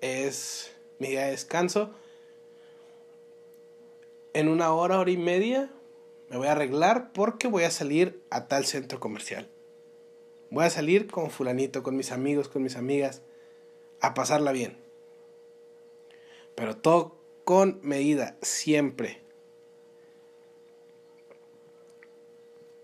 es 0.00 0.72
mi 1.00 1.08
día 1.08 1.24
de 1.24 1.32
descanso. 1.32 1.90
En 4.32 4.48
una 4.48 4.72
hora, 4.72 5.00
hora 5.00 5.10
y 5.10 5.16
media 5.16 5.72
me 6.28 6.36
voy 6.36 6.46
a 6.46 6.52
arreglar 6.52 7.12
porque 7.12 7.48
voy 7.48 7.64
a 7.64 7.72
salir 7.72 8.22
a 8.30 8.46
tal 8.46 8.64
centro 8.64 9.00
comercial. 9.00 9.50
Voy 10.50 10.64
a 10.64 10.70
salir 10.70 11.08
con 11.08 11.30
fulanito, 11.30 11.82
con 11.82 11.96
mis 11.96 12.12
amigos, 12.12 12.48
con 12.48 12.62
mis 12.62 12.76
amigas, 12.76 13.22
a 14.00 14.14
pasarla 14.14 14.52
bien. 14.52 14.76
Pero 16.54 16.76
todo 16.76 17.16
con 17.44 17.80
medida, 17.82 18.36
siempre. 18.42 19.20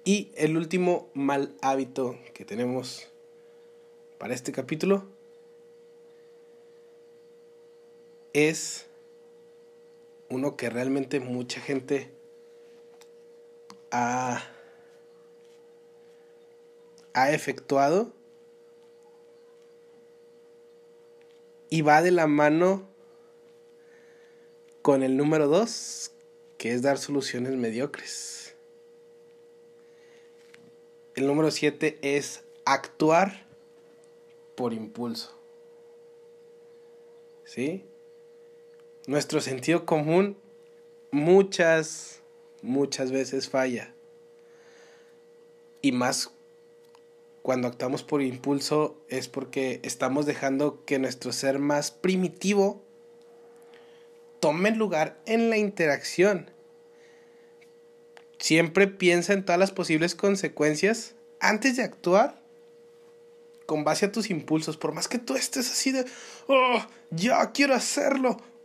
Y 0.05 0.33
el 0.37 0.57
último 0.57 1.11
mal 1.15 1.55
hábito 1.61 2.17
que 2.33 2.45
tenemos 2.45 3.13
para 4.19 4.35
este 4.35 4.53
capítulo 4.53 5.16
es 8.37 8.85
uno 10.29 10.59
que 10.59 10.68
realmente 10.68 11.20
mucha 11.20 11.59
gente 11.59 12.12
ha, 13.90 14.42
ha 17.14 17.33
efectuado 17.33 18.12
y 21.70 21.81
va 21.81 22.03
de 22.03 22.11
la 22.11 22.27
mano 22.27 22.87
con 24.83 25.03
el 25.03 25.16
número 25.16 25.49
2, 25.49 26.12
que 26.59 26.75
es 26.75 26.83
dar 26.83 26.99
soluciones 26.99 27.55
mediocres. 27.55 28.55
El 31.14 31.27
número 31.27 31.51
7 31.51 31.99
es 32.03 32.44
actuar 32.66 33.46
por 34.57 34.75
impulso. 34.75 35.35
¿Sí? 37.44 37.87
Nuestro 39.07 39.40
sentido 39.40 39.87
común 39.87 40.37
muchas, 41.12 42.23
muchas 42.62 43.12
veces 43.12 43.49
falla. 43.49 43.92
Y 45.81 45.92
más 45.92 46.33
cuando 47.42 47.69
actuamos 47.69 48.03
por 48.03 48.23
impulso 48.23 49.01
es 49.09 49.29
porque 49.29 49.79
estamos 49.85 50.27
dejando 50.27 50.85
que 50.85 50.99
nuestro 50.99 51.31
ser 51.31 51.61
más 51.61 51.92
primitivo 51.92 52.83
tome 54.40 54.73
lugar 54.73 55.21
en 55.27 55.51
la 55.51 55.57
interacción. 55.57 56.51
Siempre 58.38 58.88
piensa 58.88 59.33
en 59.33 59.45
todas 59.45 59.61
las 59.61 59.71
posibles 59.71 60.16
consecuencias 60.16 61.14
antes 61.38 61.77
de 61.77 61.85
actuar 61.85 62.42
con 63.66 63.85
base 63.85 64.07
a 64.07 64.12
tus 64.12 64.31
impulsos. 64.31 64.77
Por 64.77 64.92
más 64.92 65.07
que 65.07 65.19
tú 65.19 65.37
estés 65.37 65.71
así 65.71 65.92
de, 65.92 66.05
oh, 66.49 66.85
ya 67.11 67.53
quiero 67.53 67.75
hacerlo, 67.75 68.37
oh", 68.38 68.56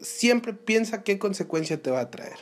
siempre 0.00 0.52
piensa 0.52 1.02
qué 1.02 1.18
consecuencia 1.18 1.80
te 1.80 1.90
va 1.90 2.00
a 2.00 2.10
traer. 2.10 2.38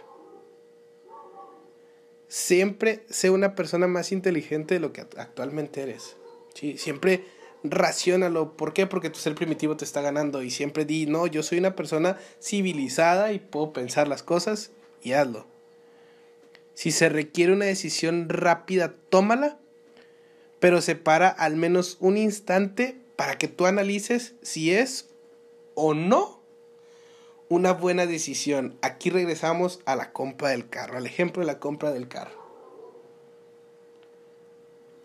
Siempre 2.29 3.05
sé 3.09 3.31
una 3.31 3.55
persona 3.55 3.87
más 3.87 4.13
inteligente 4.13 4.75
de 4.75 4.81
lo 4.81 4.93
que 4.93 5.01
actualmente 5.01 5.83
eres. 5.83 6.17
¿sí? 6.55 6.77
Siempre 6.77 7.25
racionalo. 7.65 8.57
¿Por 8.57 8.75
qué? 8.75 8.87
Porque 8.87 9.11
tu 9.11 9.19
ser 9.19 9.35
primitivo 9.35 9.77
te 9.77 9.85
está 9.85 10.03
ganando. 10.03 10.43
Y 10.43 10.51
siempre 10.51 10.85
di, 10.85 11.07
no, 11.07 11.27
yo 11.27 11.43
soy 11.43 11.59
una 11.59 11.75
persona 11.75 12.19
civilizada 12.41 13.33
y 13.33 13.39
puedo 13.39 13.73
pensar 13.73 14.09
las 14.09 14.23
cosas 14.23 14.71
y 15.03 15.13
hazlo. 15.13 15.47
Si 16.75 16.93
se 16.93 17.09
requiere 17.09 17.53
una 17.53 17.65
decisión 17.65 18.29
rápida, 18.29 18.95
tómala, 19.09 19.59
pero 20.61 20.81
separa 20.81 21.29
al 21.29 21.57
menos 21.57 21.97
un 22.01 22.17
instante 22.17 23.01
para 23.17 23.39
que 23.39 23.49
tú 23.49 23.67
analices 23.67 24.35
si 24.43 24.73
es 24.73 25.09
o 25.75 25.95
no 25.95 26.38
una 27.49 27.73
buena 27.73 28.07
decisión. 28.07 28.79
Aquí 28.83 29.11
regresamos 29.11 29.81
a 29.85 29.97
la 29.97 30.13
compra 30.13 30.51
del 30.51 30.69
carro, 30.69 30.97
al 30.97 31.07
ejemplo 31.07 31.41
de 31.41 31.47
la 31.47 31.59
compra 31.59 31.93
del 31.93 32.09
carro. 32.09 32.39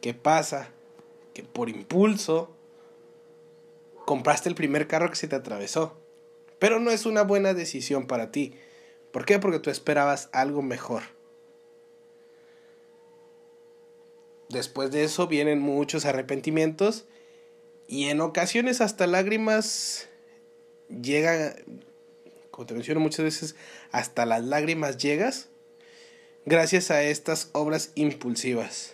¿Qué 0.02 0.14
pasa? 0.14 0.70
que 1.34 1.44
por 1.44 1.70
impulso 1.70 2.56
compraste 4.06 4.50
el 4.50 4.56
primer 4.56 4.88
carro 4.88 5.10
que 5.10 5.16
se 5.16 5.28
te 5.28 5.36
atravesó. 5.36 5.98
Pero 6.60 6.80
no 6.80 6.92
es 6.92 7.06
una 7.06 7.24
buena 7.24 7.54
decisión 7.54 8.08
para 8.08 8.32
ti. 8.32 8.56
¿Por 9.12 9.26
qué? 9.26 9.40
Porque 9.40 9.60
tú 9.60 9.70
esperabas 9.70 10.30
algo 10.32 10.62
mejor. 10.62 11.04
Después 14.50 14.92
de 14.92 15.04
eso 15.04 15.28
vienen 15.28 15.60
muchos 15.60 16.06
arrepentimientos 16.06 17.06
y 17.88 18.06
en 18.06 18.22
ocasiones 18.22 18.82
hasta 18.82 19.08
lágrimas 19.08 20.08
llegan, 20.90 21.56
como 22.54 22.68
te 22.68 22.76
menciono 22.76 23.00
muchas 23.00 23.26
veces, 23.26 23.56
hasta 23.92 24.28
las 24.28 24.44
lágrimas 24.44 25.00
llegas 25.00 25.50
gracias 26.46 26.92
a 26.92 27.02
estas 27.02 27.50
obras 27.54 27.92
impulsivas. 27.96 28.94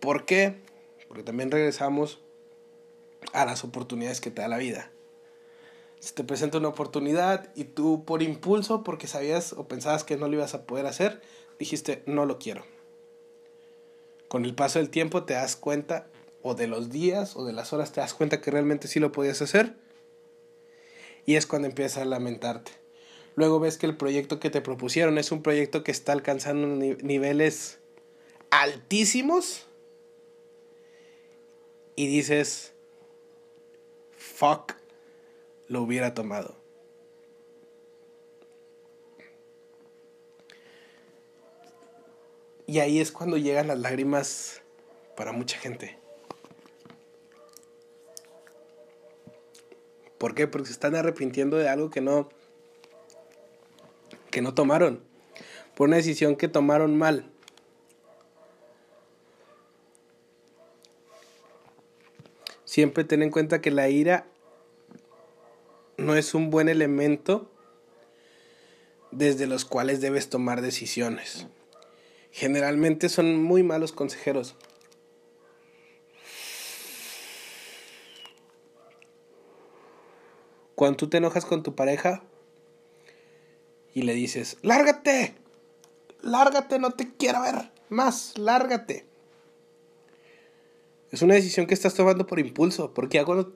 ¿Por 0.00 0.24
qué? 0.24 0.56
Porque 1.06 1.22
también 1.22 1.52
regresamos 1.52 2.18
a 3.32 3.44
las 3.46 3.62
oportunidades 3.62 4.20
que 4.20 4.32
te 4.32 4.42
da 4.42 4.48
la 4.48 4.58
vida. 4.58 4.90
Si 6.00 6.12
te 6.12 6.24
presenta 6.24 6.58
una 6.58 6.66
oportunidad 6.66 7.48
y 7.54 7.62
tú 7.62 8.04
por 8.04 8.22
impulso, 8.22 8.82
porque 8.82 9.06
sabías 9.06 9.52
o 9.52 9.68
pensabas 9.68 10.02
que 10.02 10.16
no 10.16 10.26
lo 10.26 10.34
ibas 10.34 10.54
a 10.54 10.64
poder 10.66 10.86
hacer, 10.86 11.22
dijiste, 11.60 12.02
no 12.06 12.26
lo 12.26 12.40
quiero. 12.40 12.64
Con 14.26 14.44
el 14.44 14.56
paso 14.56 14.80
del 14.80 14.90
tiempo 14.90 15.22
te 15.22 15.34
das 15.34 15.54
cuenta, 15.54 16.08
o 16.42 16.54
de 16.54 16.66
los 16.66 16.90
días 16.90 17.36
o 17.36 17.44
de 17.44 17.52
las 17.52 17.72
horas 17.72 17.92
te 17.92 18.00
das 18.00 18.14
cuenta 18.14 18.40
que 18.40 18.50
realmente 18.50 18.88
sí 18.88 18.98
lo 18.98 19.12
podías 19.12 19.40
hacer. 19.42 19.76
Y 21.26 21.36
es 21.36 21.46
cuando 21.46 21.68
empiezas 21.68 22.02
a 22.02 22.04
lamentarte. 22.04 22.72
Luego 23.34 23.60
ves 23.60 23.78
que 23.78 23.86
el 23.86 23.96
proyecto 23.96 24.40
que 24.40 24.50
te 24.50 24.60
propusieron 24.60 25.18
es 25.18 25.32
un 25.32 25.42
proyecto 25.42 25.84
que 25.84 25.90
está 25.90 26.12
alcanzando 26.12 26.66
niveles 26.66 27.78
altísimos 28.50 29.66
y 31.96 32.06
dices, 32.06 32.74
fuck, 34.16 34.74
lo 35.68 35.82
hubiera 35.82 36.14
tomado. 36.14 36.56
Y 42.66 42.80
ahí 42.80 43.00
es 43.00 43.12
cuando 43.12 43.36
llegan 43.36 43.68
las 43.68 43.78
lágrimas 43.78 44.62
para 45.16 45.32
mucha 45.32 45.58
gente. 45.58 46.01
¿Por 50.22 50.36
qué? 50.36 50.46
Porque 50.46 50.68
se 50.68 50.74
están 50.74 50.94
arrepintiendo 50.94 51.56
de 51.56 51.68
algo 51.68 51.90
que 51.90 52.00
no 52.00 52.28
que 54.30 54.40
no 54.40 54.54
tomaron, 54.54 55.02
por 55.74 55.88
una 55.88 55.96
decisión 55.96 56.36
que 56.36 56.46
tomaron 56.46 56.96
mal. 56.96 57.28
Siempre 62.64 63.02
ten 63.02 63.24
en 63.24 63.32
cuenta 63.32 63.60
que 63.60 63.72
la 63.72 63.88
ira 63.88 64.24
no 65.96 66.14
es 66.14 66.34
un 66.34 66.50
buen 66.50 66.68
elemento 66.68 67.50
desde 69.10 69.48
los 69.48 69.64
cuales 69.64 70.00
debes 70.00 70.30
tomar 70.30 70.62
decisiones. 70.62 71.48
Generalmente 72.30 73.08
son 73.08 73.42
muy 73.42 73.64
malos 73.64 73.90
consejeros. 73.90 74.54
Cuando 80.82 80.96
tú 80.96 81.08
te 81.08 81.18
enojas 81.18 81.44
con 81.44 81.62
tu 81.62 81.76
pareja 81.76 82.24
y 83.94 84.02
le 84.02 84.14
dices, 84.14 84.56
lárgate, 84.62 85.32
lárgate, 86.22 86.80
no 86.80 86.90
te 86.90 87.14
quiero 87.14 87.42
ver 87.42 87.70
más, 87.88 88.36
lárgate. 88.36 89.06
Es 91.12 91.22
una 91.22 91.34
decisión 91.34 91.68
que 91.68 91.74
estás 91.74 91.94
tomando 91.94 92.26
por 92.26 92.40
impulso, 92.40 92.92
porque 92.94 93.18
ya 93.18 93.24
cuando 93.24 93.52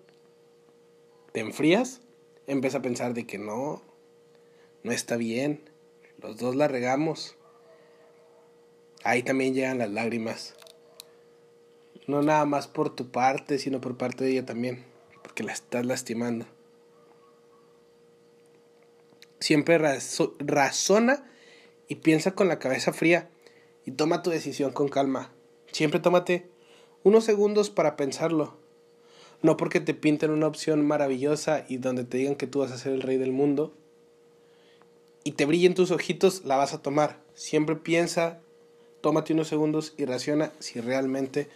te 1.33 1.41
enfrías, 1.41 2.01
empiezas 2.47 2.79
a 2.79 2.83
pensar 2.83 3.13
de 3.13 3.27
que 3.27 3.39
no, 3.39 3.83
no 4.85 4.93
está 4.93 5.17
bien, 5.17 5.69
los 6.23 6.37
dos 6.37 6.55
la 6.55 6.69
regamos. 6.69 7.35
Ahí 9.03 9.25
también 9.25 9.53
llegan 9.53 9.79
las 9.79 9.91
lágrimas. 9.91 10.55
No 12.07 12.23
nada 12.23 12.45
más 12.45 12.69
por 12.69 12.95
tu 12.95 13.11
parte, 13.11 13.59
sino 13.59 13.81
por 13.81 13.97
parte 13.97 14.23
de 14.23 14.31
ella 14.31 14.47
también, 14.47 14.85
porque 15.25 15.43
la 15.43 15.53
estás 15.53 15.85
lastimando. 15.85 16.47
Siempre 19.41 19.79
razona 19.79 21.31
y 21.89 21.97
piensa 21.97 22.35
con 22.35 22.49
la 22.49 22.59
cabeza 22.59 22.93
fría 22.93 23.29
y 23.85 23.93
toma 23.93 24.23
tu 24.23 24.31
decisión 24.31 24.73
con 24.73 24.89
calma. 24.89 25.33
Siempre 25.73 26.01
tómate 26.01 26.49
unos 27.03 27.25
segundos 27.25 27.71
para 27.71 27.97
pensarlo. 27.97 28.57
No 29.43 29.57
porque 29.57 29.81
te 29.81 29.95
pinten 29.95 30.31
una 30.31 30.47
opción 30.47 30.87
maravillosa 30.87 31.65
y 31.69 31.77
donde 31.77 32.05
te 32.05 32.19
digan 32.19 32.37
que 32.37 32.47
tú 32.47 32.61
vas 32.61 32.73
a 32.73 32.79
ser 32.79 32.93
el 32.93 33.03
rey 33.03 33.19
del 33.19 33.33
mundo 33.33 33.75
y 35.27 35.33
te 35.33 35.45
brillen 35.45 35.75
tus 35.75 35.91
ojitos, 35.91 36.45
la 36.45 36.57
vas 36.57 36.73
a 36.73 36.83
tomar. 36.83 37.21
Siempre 37.35 37.75
piensa, 37.75 38.41
tómate 39.01 39.33
unos 39.33 39.49
segundos 39.49 39.93
y 39.97 40.05
raciona 40.05 40.53
si 40.61 40.81
realmente 40.81 41.49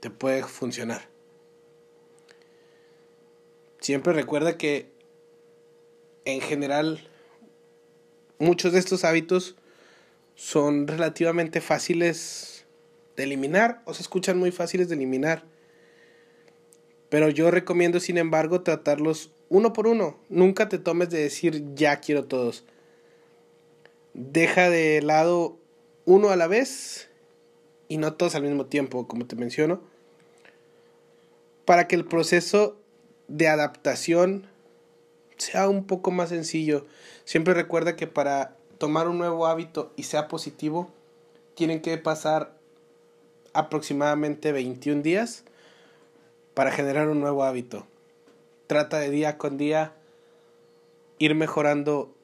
te 0.00 0.08
puede 0.08 0.42
funcionar. 0.44 1.08
Siempre 3.80 4.14
recuerda 4.14 4.56
que 4.56 4.90
en 6.24 6.40
general 6.40 7.06
muchos 8.42 8.72
de 8.72 8.80
estos 8.80 9.04
hábitos 9.04 9.54
son 10.34 10.88
relativamente 10.88 11.60
fáciles 11.60 12.66
de 13.16 13.22
eliminar 13.22 13.82
o 13.84 13.94
se 13.94 14.02
escuchan 14.02 14.36
muy 14.38 14.50
fáciles 14.50 14.88
de 14.88 14.96
eliminar. 14.96 15.44
Pero 17.08 17.28
yo 17.28 17.50
recomiendo, 17.50 18.00
sin 18.00 18.18
embargo, 18.18 18.62
tratarlos 18.62 19.32
uno 19.48 19.72
por 19.72 19.86
uno. 19.86 20.18
Nunca 20.28 20.68
te 20.68 20.78
tomes 20.78 21.10
de 21.10 21.18
decir 21.18 21.62
ya 21.74 22.00
quiero 22.00 22.24
todos. 22.24 22.64
Deja 24.12 24.70
de 24.70 25.02
lado 25.02 25.58
uno 26.04 26.30
a 26.30 26.36
la 26.36 26.48
vez 26.48 27.10
y 27.86 27.98
no 27.98 28.14
todos 28.14 28.34
al 28.34 28.42
mismo 28.42 28.66
tiempo, 28.66 29.06
como 29.06 29.26
te 29.26 29.36
menciono, 29.36 29.82
para 31.64 31.86
que 31.86 31.94
el 31.94 32.06
proceso 32.06 32.76
de 33.28 33.46
adaptación 33.46 34.48
sea 35.42 35.68
un 35.68 35.84
poco 35.84 36.10
más 36.10 36.30
sencillo. 36.30 36.86
Siempre 37.24 37.54
recuerda 37.54 37.96
que 37.96 38.06
para 38.06 38.56
tomar 38.78 39.08
un 39.08 39.18
nuevo 39.18 39.46
hábito 39.46 39.92
y 39.96 40.04
sea 40.04 40.28
positivo, 40.28 40.90
tienen 41.54 41.80
que 41.80 41.96
pasar 41.98 42.56
aproximadamente 43.52 44.52
21 44.52 45.02
días 45.02 45.44
para 46.54 46.72
generar 46.72 47.08
un 47.08 47.20
nuevo 47.20 47.44
hábito. 47.44 47.86
Trata 48.66 48.98
de 48.98 49.10
día 49.10 49.38
con 49.38 49.58
día 49.58 49.92
ir 51.18 51.34
mejorando 51.34 52.14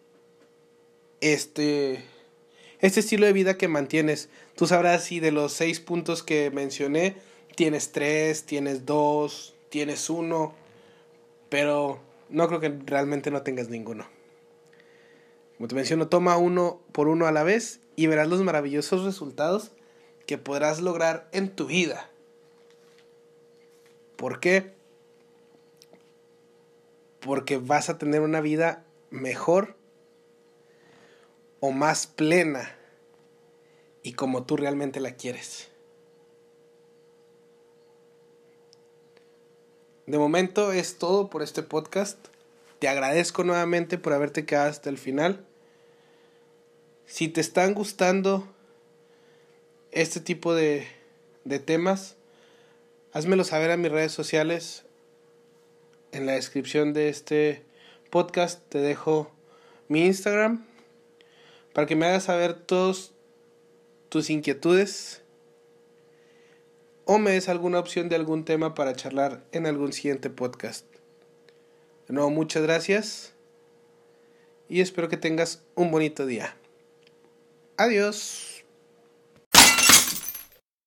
este, 1.20 2.04
este 2.80 3.00
estilo 3.00 3.26
de 3.26 3.32
vida 3.32 3.58
que 3.58 3.68
mantienes. 3.68 4.28
Tú 4.56 4.66
sabrás 4.66 5.04
si 5.04 5.20
de 5.20 5.30
los 5.30 5.52
seis 5.52 5.80
puntos 5.80 6.22
que 6.22 6.50
mencioné, 6.50 7.16
tienes 7.54 7.92
tres, 7.92 8.44
tienes 8.44 8.86
dos, 8.86 9.54
tienes 9.68 10.10
uno, 10.10 10.54
pero 11.48 12.00
no 12.28 12.48
creo 12.48 12.60
que 12.60 12.78
realmente 12.86 13.30
no 13.30 13.42
tengas 13.42 13.68
ninguno. 13.68 14.06
Como 15.56 15.68
te 15.68 15.74
menciono, 15.74 16.08
toma 16.08 16.36
uno 16.36 16.80
por 16.92 17.08
uno 17.08 17.26
a 17.26 17.32
la 17.32 17.42
vez 17.42 17.80
y 17.96 18.06
verás 18.06 18.28
los 18.28 18.42
maravillosos 18.42 19.04
resultados 19.04 19.72
que 20.26 20.38
podrás 20.38 20.80
lograr 20.80 21.28
en 21.32 21.50
tu 21.50 21.66
vida. 21.66 22.10
¿Por 24.16 24.40
qué? 24.40 24.72
Porque 27.20 27.56
vas 27.56 27.88
a 27.88 27.98
tener 27.98 28.20
una 28.20 28.40
vida 28.40 28.84
mejor 29.10 29.76
o 31.60 31.72
más 31.72 32.06
plena 32.06 32.76
y 34.02 34.12
como 34.12 34.44
tú 34.44 34.56
realmente 34.56 35.00
la 35.00 35.12
quieres. 35.12 35.67
De 40.08 40.16
momento 40.16 40.72
es 40.72 40.96
todo 40.96 41.28
por 41.28 41.42
este 41.42 41.62
podcast. 41.62 42.16
Te 42.78 42.88
agradezco 42.88 43.44
nuevamente 43.44 43.98
por 43.98 44.14
haberte 44.14 44.46
quedado 44.46 44.70
hasta 44.70 44.88
el 44.88 44.96
final. 44.96 45.44
Si 47.04 47.28
te 47.28 47.42
están 47.42 47.74
gustando 47.74 48.48
este 49.92 50.20
tipo 50.20 50.54
de, 50.54 50.86
de 51.44 51.58
temas, 51.58 52.16
házmelo 53.12 53.44
saber 53.44 53.70
a 53.70 53.76
mis 53.76 53.92
redes 53.92 54.12
sociales. 54.12 54.86
En 56.12 56.24
la 56.24 56.32
descripción 56.32 56.94
de 56.94 57.10
este 57.10 57.62
podcast 58.08 58.62
te 58.70 58.78
dejo 58.78 59.30
mi 59.88 60.06
Instagram 60.06 60.64
para 61.74 61.86
que 61.86 61.96
me 61.96 62.06
hagas 62.06 62.24
saber 62.24 62.54
todos 62.54 63.12
tus 64.08 64.30
inquietudes 64.30 65.20
o 67.10 67.18
me 67.18 67.30
des 67.30 67.48
alguna 67.48 67.78
opción 67.78 68.10
de 68.10 68.16
algún 68.16 68.44
tema 68.44 68.74
para 68.74 68.94
charlar 68.94 69.42
en 69.52 69.64
algún 69.64 69.94
siguiente 69.94 70.28
podcast. 70.28 70.84
De 72.06 72.12
nuevo, 72.12 72.28
muchas 72.28 72.62
gracias 72.62 73.32
y 74.68 74.82
espero 74.82 75.08
que 75.08 75.16
tengas 75.16 75.62
un 75.74 75.90
bonito 75.90 76.26
día. 76.26 76.54
Adiós. 77.78 78.57